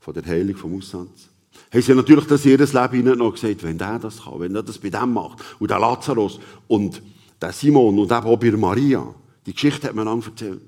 von 0.00 0.14
der 0.14 0.24
Heilung 0.24 0.56
vom 0.56 0.76
Aussatz. 0.76 1.28
Haben 1.72 1.82
sie 1.82 1.94
natürlich 1.94 2.26
das 2.26 2.44
ihr 2.44 2.58
Leben 2.58 2.90
hinein 2.90 3.18
noch 3.18 3.32
gesagt, 3.32 3.62
wenn 3.62 3.78
der 3.78 3.98
das 3.98 4.24
kann, 4.24 4.40
wenn 4.40 4.52
der 4.52 4.62
das 4.62 4.78
bei 4.78 4.90
dem 4.90 5.12
macht. 5.12 5.38
Und 5.58 5.70
der 5.70 5.78
Lazarus 5.78 6.40
und 6.66 7.02
der 7.40 7.52
Simon 7.52 7.98
und 7.98 8.10
eben 8.10 8.26
auch 8.26 8.36
bei 8.36 8.50
Maria. 8.50 9.14
Die 9.46 9.52
Geschichte 9.52 9.88
hat 9.88 9.94
man 9.94 10.06
lang 10.06 10.22
erzählt. 10.22 10.60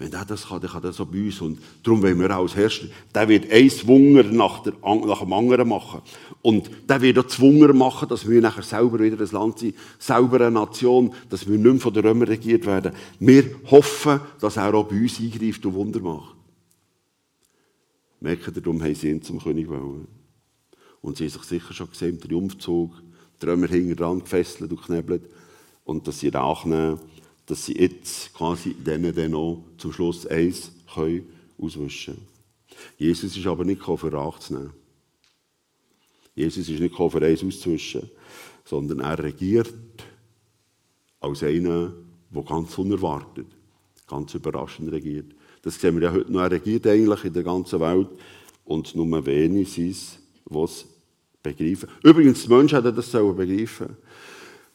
Wenn 0.00 0.10
der 0.10 0.24
das 0.24 0.48
kann, 0.48 0.62
dann 0.62 0.70
kann 0.70 0.82
er 0.82 0.94
so 0.94 1.04
bei 1.04 1.26
uns. 1.26 1.42
Und 1.42 1.58
darum 1.82 2.02
wollen 2.02 2.18
wir 2.18 2.34
auch 2.34 2.40
als 2.40 2.56
Herrscher, 2.56 2.86
der 3.14 3.28
wird 3.28 3.52
ein 3.52 3.70
Wunder 3.86 4.22
nach, 4.22 4.62
der, 4.62 4.72
nach 4.82 5.20
dem 5.20 5.32
anderen 5.34 5.68
machen. 5.68 6.00
Und 6.40 6.70
der 6.88 7.02
wird 7.02 7.18
auch 7.18 7.26
Zwunger 7.26 7.74
machen, 7.74 8.08
dass 8.08 8.26
wir 8.26 8.40
nachher 8.40 8.62
selber 8.62 8.98
wieder 8.98 9.22
ein 9.22 9.30
Land 9.30 9.58
sind, 9.58 9.76
selber 9.98 10.40
eine 10.40 10.52
Nation, 10.52 11.12
dass 11.28 11.46
wir 11.46 11.58
nicht 11.58 11.70
mehr 11.70 11.80
von 11.80 11.92
den 11.92 12.06
Römern 12.06 12.28
regiert 12.28 12.64
werden. 12.64 12.94
Wir 13.18 13.44
hoffen, 13.70 14.20
dass 14.40 14.56
er 14.56 14.72
auch 14.72 14.88
bei 14.88 14.96
uns 14.96 15.20
eingreift 15.20 15.66
und 15.66 15.74
Wunder 15.74 16.00
macht. 16.00 16.34
Merken 18.20 18.54
ihr, 18.56 18.62
darum 18.62 18.82
haben 18.82 18.94
sie 18.94 19.10
ihn 19.10 19.20
zum 19.20 19.38
König 19.38 19.68
wollen. 19.68 20.08
Und 21.02 21.18
sie 21.18 21.24
haben 21.24 21.30
sich 21.30 21.42
sicher 21.42 21.74
schon 21.74 21.90
gesehen 21.90 22.14
im 22.14 22.20
Triumphzug, 22.22 22.94
die 23.42 23.44
Römer 23.44 23.66
hinten 23.66 23.96
dran 23.96 24.20
gefesselt 24.20 24.70
und 24.70 24.80
knebelt. 24.80 25.28
Und 25.84 26.08
dass 26.08 26.20
sie 26.20 26.30
nachnehmen 26.30 27.00
dass 27.50 27.66
sie 27.66 27.76
jetzt 27.76 28.32
quasi 28.32 28.74
denen 28.74 29.12
dann 29.12 29.34
auch 29.34 29.64
zum 29.76 29.92
Schluss 29.92 30.24
eins 30.26 30.70
können 30.94 31.26
auswischen 31.58 32.14
können. 32.14 32.26
Jesus 32.96 33.36
ist 33.36 33.46
aber 33.46 33.64
nicht 33.64 33.82
für 33.82 34.12
Rache 34.12 34.38
zu 34.38 34.54
nehmen. 34.54 34.72
Jesus 36.36 36.68
ist 36.68 36.80
nicht 36.80 36.94
für 36.94 37.22
eins 37.22 37.42
auszuwischen, 37.42 38.08
sondern 38.64 39.00
er 39.00 39.18
regiert 39.18 39.74
als 41.18 41.42
einer, 41.42 41.92
der 42.30 42.42
ganz 42.44 42.78
unerwartet, 42.78 43.48
ganz 44.06 44.32
überraschend 44.34 44.92
regiert. 44.92 45.34
Das 45.62 45.78
sehen 45.78 45.96
wir 45.96 46.04
ja 46.04 46.12
heute 46.12 46.30
noch. 46.30 46.42
Er 46.42 46.52
regiert 46.52 46.86
eigentlich 46.86 47.24
in 47.24 47.32
der 47.32 47.42
ganzen 47.42 47.80
Welt 47.80 48.08
und 48.64 48.94
nur 48.94 49.26
wenig 49.26 49.72
sind 49.72 49.90
es, 49.90 50.18
die 50.48 50.56
es 50.56 50.84
begreifen. 51.42 51.88
Übrigens, 52.04 52.44
die 52.44 52.48
Menschen 52.48 52.80
hätten 52.80 52.94
das 52.94 53.10
begreifen 53.10 53.96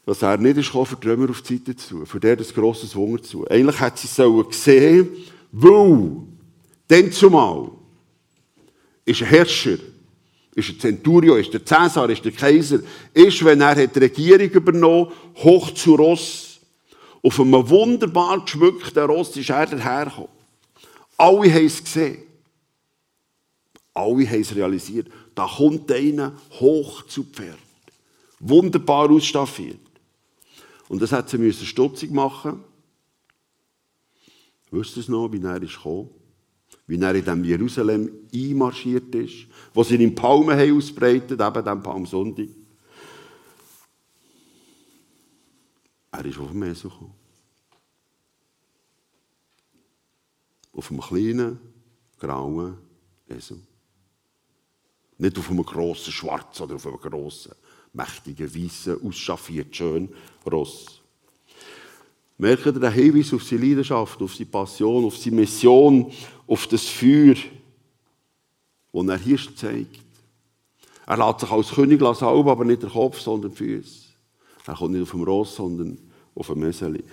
dass 0.05 0.21
er 0.21 0.37
nicht 0.37 0.57
ist 0.57 0.67
für 0.67 0.95
die 1.01 1.07
Römer 1.07 1.29
auf 1.29 1.41
die 1.41 1.57
Seite 1.57 1.75
zu 1.75 2.05
für 2.05 2.19
der 2.19 2.35
das 2.35 2.53
grosses 2.53 2.95
Wunder 2.95 3.23
zu 3.23 3.47
Eigentlich 3.47 3.79
hätte 3.79 3.99
sie 3.99 4.07
sollen 4.07 4.45
sehen, 4.51 5.09
weil, 5.51 6.11
denn 6.89 7.11
zumal, 7.11 7.71
ist 9.05 9.21
ein 9.21 9.27
Herrscher, 9.27 9.77
ist 10.53 10.69
ein 10.69 10.79
Centurio, 10.79 11.35
ist 11.35 11.53
der 11.53 11.65
Cäsar, 11.65 12.09
ist 12.09 12.23
der 12.23 12.31
Kaiser, 12.31 12.79
ist, 13.13 13.43
wenn 13.43 13.61
er 13.61 13.87
die 13.87 13.99
Regierung 13.99 14.49
übernommen 14.49 15.11
hoch 15.37 15.71
zu 15.71 15.95
Ross, 15.95 16.59
auf 17.23 17.39
einem 17.39 17.67
wunderbar 17.67 18.41
geschmückten 18.41 19.05
Ross 19.05 19.35
ist 19.35 19.49
er 19.49 19.65
dahergekommen. 19.65 20.29
Alle 21.17 21.51
haben 21.51 21.65
es 21.65 21.83
gesehen. 21.83 22.19
Alle 23.93 24.29
haben 24.29 24.41
es 24.41 24.55
realisiert. 24.55 25.07
Da 25.33 25.47
kommt 25.47 25.91
einer 25.91 26.33
hoch 26.59 27.03
zu 27.07 27.23
Pferd. 27.23 27.57
Wunderbar 28.39 29.09
ausstaffiert. 29.09 29.79
Und 30.87 31.01
das 31.01 31.11
hat 31.11 31.29
sie 31.29 31.53
stutzig 31.53 32.11
machen. 32.11 32.63
Wisst 34.71 34.97
ihr 34.97 35.09
noch, 35.09 35.31
wie 35.31 35.41
er 35.41 35.59
gekommen? 35.59 36.09
Wie 36.87 36.99
er 36.99 37.15
in 37.15 37.25
dem 37.25 37.43
Jerusalem 37.43 38.11
einmarschiert 38.33 39.13
ist, 39.15 39.47
wo 39.73 39.83
sie 39.83 39.95
in 39.95 40.13
Palmen 40.13 40.57
haben 40.57 40.77
ausbreitet, 40.77 41.41
eben 41.41 41.65
dem 41.65 41.83
Palmsonntag. 41.83 42.49
Er 46.11 46.25
ist 46.25 46.37
auf 46.37 46.51
dem 46.51 46.63
Esel 46.63 46.89
gekommen. 46.89 47.13
Auf 50.73 50.91
einem 50.91 51.01
kleinen, 51.01 51.59
grauen 52.19 52.77
Esel. 53.27 53.61
Nicht 55.17 55.37
auf 55.37 55.49
einem 55.49 55.63
grossen 55.63 56.11
Schwarz 56.11 56.59
oder 56.61 56.75
auf 56.75 56.85
einem 56.85 56.97
grossen, 56.97 57.53
mächtigen, 57.95 58.53
weißen, 58.53 59.01
ausschaffiert, 59.05 59.75
schön 59.75 60.09
Ross. 60.49 61.01
Merkt 62.37 62.65
ihr 62.65 62.73
den 62.73 62.91
Hinweis 62.91 63.33
auf 63.33 63.43
seine 63.43 63.65
Leidenschaft, 63.65 64.21
auf 64.21 64.35
seine 64.35 64.49
Passion, 64.49 65.05
auf 65.05 65.17
seine 65.17 65.37
Mission, 65.37 66.11
auf 66.47 66.67
das 66.67 66.85
Feuer, 66.85 67.35
das 68.93 69.07
er 69.07 69.17
hier 69.17 69.55
zeigt? 69.55 70.01
Er 71.07 71.17
lässt 71.17 71.39
sich 71.41 71.51
als 71.51 71.69
König 71.69 72.01
salben, 72.01 72.49
aber 72.49 72.65
nicht 72.65 72.83
der 72.83 72.89
Kopf, 72.89 73.19
sondern 73.19 73.51
die 73.51 73.57
Füße. 73.57 74.05
Er 74.65 74.73
kommt 74.75 74.91
nicht 74.91 75.03
auf 75.03 75.11
dem 75.11 75.23
Ross, 75.23 75.55
sondern 75.55 75.97
auf 76.33 76.47
dem 76.47 76.59
Meseli. 76.59 77.03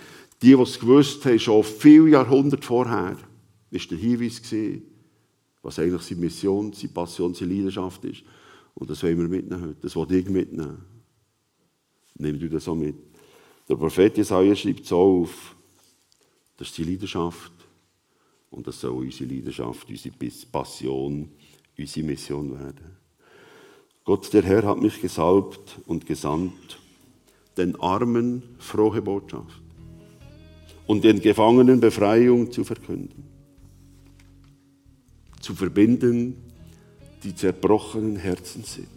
Die, 0.41 0.55
die 0.55 0.61
es 0.61 0.79
gewusst 0.79 1.23
haben, 1.25 1.39
schon 1.39 1.63
viele 1.63 2.09
Jahrhunderte 2.09 2.65
vorher, 2.65 3.15
war 3.15 3.17
der 3.71 3.97
Hinweis, 3.97 4.41
was 5.61 5.79
eigentlich 5.79 6.01
seine 6.01 6.19
Mission, 6.19 6.73
seine 6.73 6.91
Passion, 6.91 7.33
seine 7.33 7.53
Leidenschaft 7.53 8.03
ist. 8.03 8.23
Und 8.75 8.89
das 8.89 9.03
wollen 9.03 9.19
wir 9.19 9.27
mitnehmen 9.27 9.61
heute. 9.61 9.79
Das 9.81 9.95
will 9.95 10.11
ich 10.13 10.29
mitnehmen. 10.29 10.83
Nimm 12.15 12.39
du 12.39 12.49
das 12.49 12.67
auch 12.67 12.75
mit. 12.75 12.95
Der 13.67 13.75
Prophet 13.75 14.17
Jesaja 14.17 14.55
schreibt 14.55 14.85
so 14.85 14.99
auf, 14.99 15.55
das 16.57 16.69
ist 16.69 16.77
die 16.77 16.83
Leidenschaft. 16.83 17.51
Und 18.51 18.67
das 18.67 18.79
soll 18.79 18.91
unsere 18.91 19.33
Leidenschaft, 19.33 19.89
unsere 19.89 20.15
Passion, 20.51 21.29
unsere 21.77 22.05
Mission 22.05 22.59
werden. 22.59 22.97
Gott, 24.03 24.31
der 24.33 24.43
Herr, 24.43 24.63
hat 24.63 24.81
mich 24.81 25.01
gesalbt 25.01 25.79
und 25.85 26.05
gesandt, 26.05 26.79
den 27.57 27.75
Armen 27.79 28.43
frohe 28.59 29.01
Botschaft 29.01 29.61
und 30.87 31.03
den 31.03 31.21
Gefangenen 31.21 31.79
Befreiung 31.79 32.51
zu 32.51 32.63
verkünden 32.63 33.33
zu 35.43 35.53
verbinden, 35.53 36.37
die 37.23 37.35
zerbrochenen 37.35 38.15
Herzen 38.15 38.63
sind. 38.63 38.87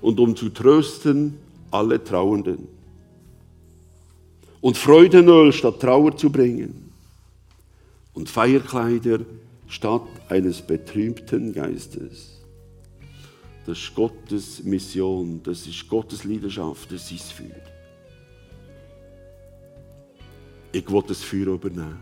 Und 0.00 0.20
um 0.20 0.36
zu 0.36 0.48
trösten 0.50 1.38
alle 1.70 2.02
Trauernden. 2.02 2.68
Und 4.60 4.76
Freudenöl 4.76 5.52
statt 5.52 5.80
Trauer 5.80 6.16
zu 6.16 6.30
bringen. 6.30 6.92
Und 8.12 8.28
Feierkleider 8.28 9.20
statt 9.68 10.02
eines 10.28 10.62
betrübten 10.62 11.52
Geistes. 11.52 12.40
Das 13.66 13.78
ist 13.78 13.94
Gottes 13.94 14.62
Mission, 14.62 15.40
das 15.42 15.66
ist 15.66 15.88
Gottes 15.88 16.24
Leidenschaft, 16.24 16.92
das 16.92 17.10
ist 17.10 17.32
Feuer. 17.32 17.48
Ich 20.70 20.90
will 20.90 21.02
das 21.06 21.22
Feuer 21.22 21.54
übernehmen. 21.54 21.98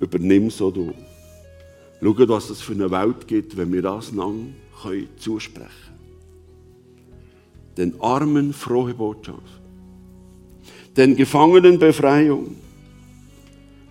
Übernimm 0.00 0.50
so 0.50 0.70
du. 0.70 0.92
Schaut, 2.02 2.28
was 2.28 2.50
es 2.50 2.60
für 2.60 2.72
eine 2.72 2.90
Welt 2.90 3.28
gibt, 3.28 3.56
wenn 3.56 3.72
wir 3.72 3.82
das 3.82 4.12
lang 4.12 4.54
zusprechen 5.16 5.70
können. 5.86 5.92
Den 7.76 8.00
Armen 8.00 8.52
frohe 8.52 8.92
Botschaft. 8.92 9.60
Den 10.96 11.14
Gefangenen 11.16 11.78
Befreiung. 11.78 12.56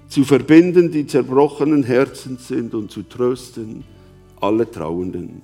Zu 0.10 0.26
verbinden, 0.26 0.92
die 0.92 1.08
zerbrochenen 1.08 1.84
Herzen 1.84 2.38
sind 2.38 2.74
und 2.74 2.92
zu 2.92 3.04
trösten 3.04 3.86
alle 4.42 4.70
Trauenden. 4.70 5.42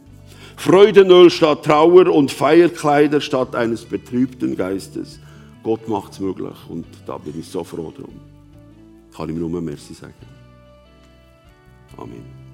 Freudenöl 0.58 1.30
statt 1.30 1.64
Trauer 1.64 2.08
und 2.08 2.32
Feierkleider 2.32 3.22
statt 3.22 3.56
eines 3.56 3.86
betrübten 3.86 4.58
Geistes. 4.58 5.20
Gott 5.64 5.88
macht 5.88 6.14
es 6.14 6.20
möglich 6.20 6.58
und 6.68 6.86
da 7.06 7.18
bin 7.18 7.40
ich 7.40 7.48
so 7.48 7.64
froh 7.64 7.94
drum. 7.96 8.20
Kann 9.16 9.30
ich 9.30 9.36
mir 9.36 9.48
nur 9.48 9.62
Merci 9.62 9.94
sagen. 9.94 10.14
Amen. 11.96 12.47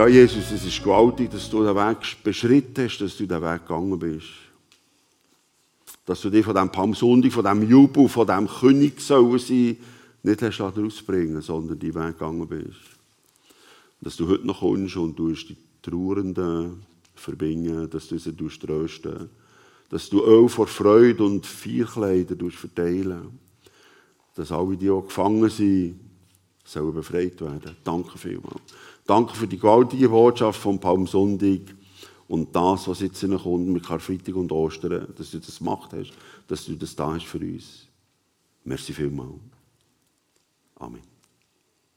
Ja, 0.00 0.06
Jesus, 0.06 0.50
es 0.50 0.64
ist 0.64 0.82
gewaltig, 0.82 1.30
dass 1.30 1.50
du 1.50 1.62
den 1.62 1.76
Weg 1.76 1.98
beschritten 2.24 2.84
hast, 2.84 3.00
dass 3.00 3.18
du 3.18 3.26
den 3.26 3.42
Weg 3.42 3.66
gegangen 3.66 3.98
bist. 3.98 4.28
Dass 6.06 6.22
du 6.22 6.30
dich 6.30 6.42
von 6.42 6.54
diesem 6.54 6.72
Palmsonntag, 6.72 7.30
von 7.30 7.44
diesem 7.44 7.68
Jubel, 7.68 8.08
von 8.08 8.26
diesem 8.26 8.48
König 8.48 8.98
sollen 8.98 9.38
sein, 9.38 9.76
nicht 10.22 10.40
hast 10.40 10.58
rausbringen 10.58 11.42
sondern 11.42 11.78
die 11.78 11.94
Weg 11.94 12.18
gegangen 12.18 12.48
bist. 12.48 12.80
Dass 14.00 14.16
du 14.16 14.26
heute 14.26 14.46
noch 14.46 14.60
kommst 14.60 14.96
und 14.96 15.18
du 15.18 15.34
die 15.34 15.58
Trauernden 15.82 16.82
verbinden, 17.14 17.90
dass 17.90 18.08
du 18.08 18.18
sie 18.18 18.34
trösten 18.34 19.28
dass 19.90 20.08
du 20.08 20.24
Öl 20.24 20.48
vor 20.48 20.66
Freude 20.66 21.24
und 21.24 21.44
Feierkleider 21.44 22.36
verteilen 22.48 23.38
dass 24.34 24.50
alle, 24.50 24.78
die 24.78 24.88
auch 24.88 25.02
gefangen 25.02 25.50
sind, 25.50 26.00
sollen 26.64 26.94
befreit 26.94 27.38
werden. 27.42 27.76
Danke 27.84 28.16
vielmals. 28.16 28.62
Danke 29.06 29.34
für 29.34 29.46
die 29.46 29.58
gewaltige 29.58 30.08
Botschaft 30.08 30.60
vom 30.60 30.78
Palmsonntag 30.78 31.60
und 32.28 32.54
das, 32.54 32.86
was 32.86 33.00
jetzt 33.00 33.22
noch 33.24 33.42
kommt 33.42 33.68
mit 33.68 33.84
Karfreitag 33.84 34.36
und 34.36 34.52
Ostern, 34.52 35.12
dass 35.16 35.32
du 35.32 35.38
das 35.38 35.58
gemacht 35.58 35.92
hast, 35.92 36.12
dass 36.46 36.64
du 36.64 36.76
das 36.76 36.94
da 36.94 37.14
hast 37.14 37.26
für 37.26 37.38
uns. 37.38 37.88
Merci 38.64 38.92
vielmals. 38.92 39.40
Amen. 40.76 41.09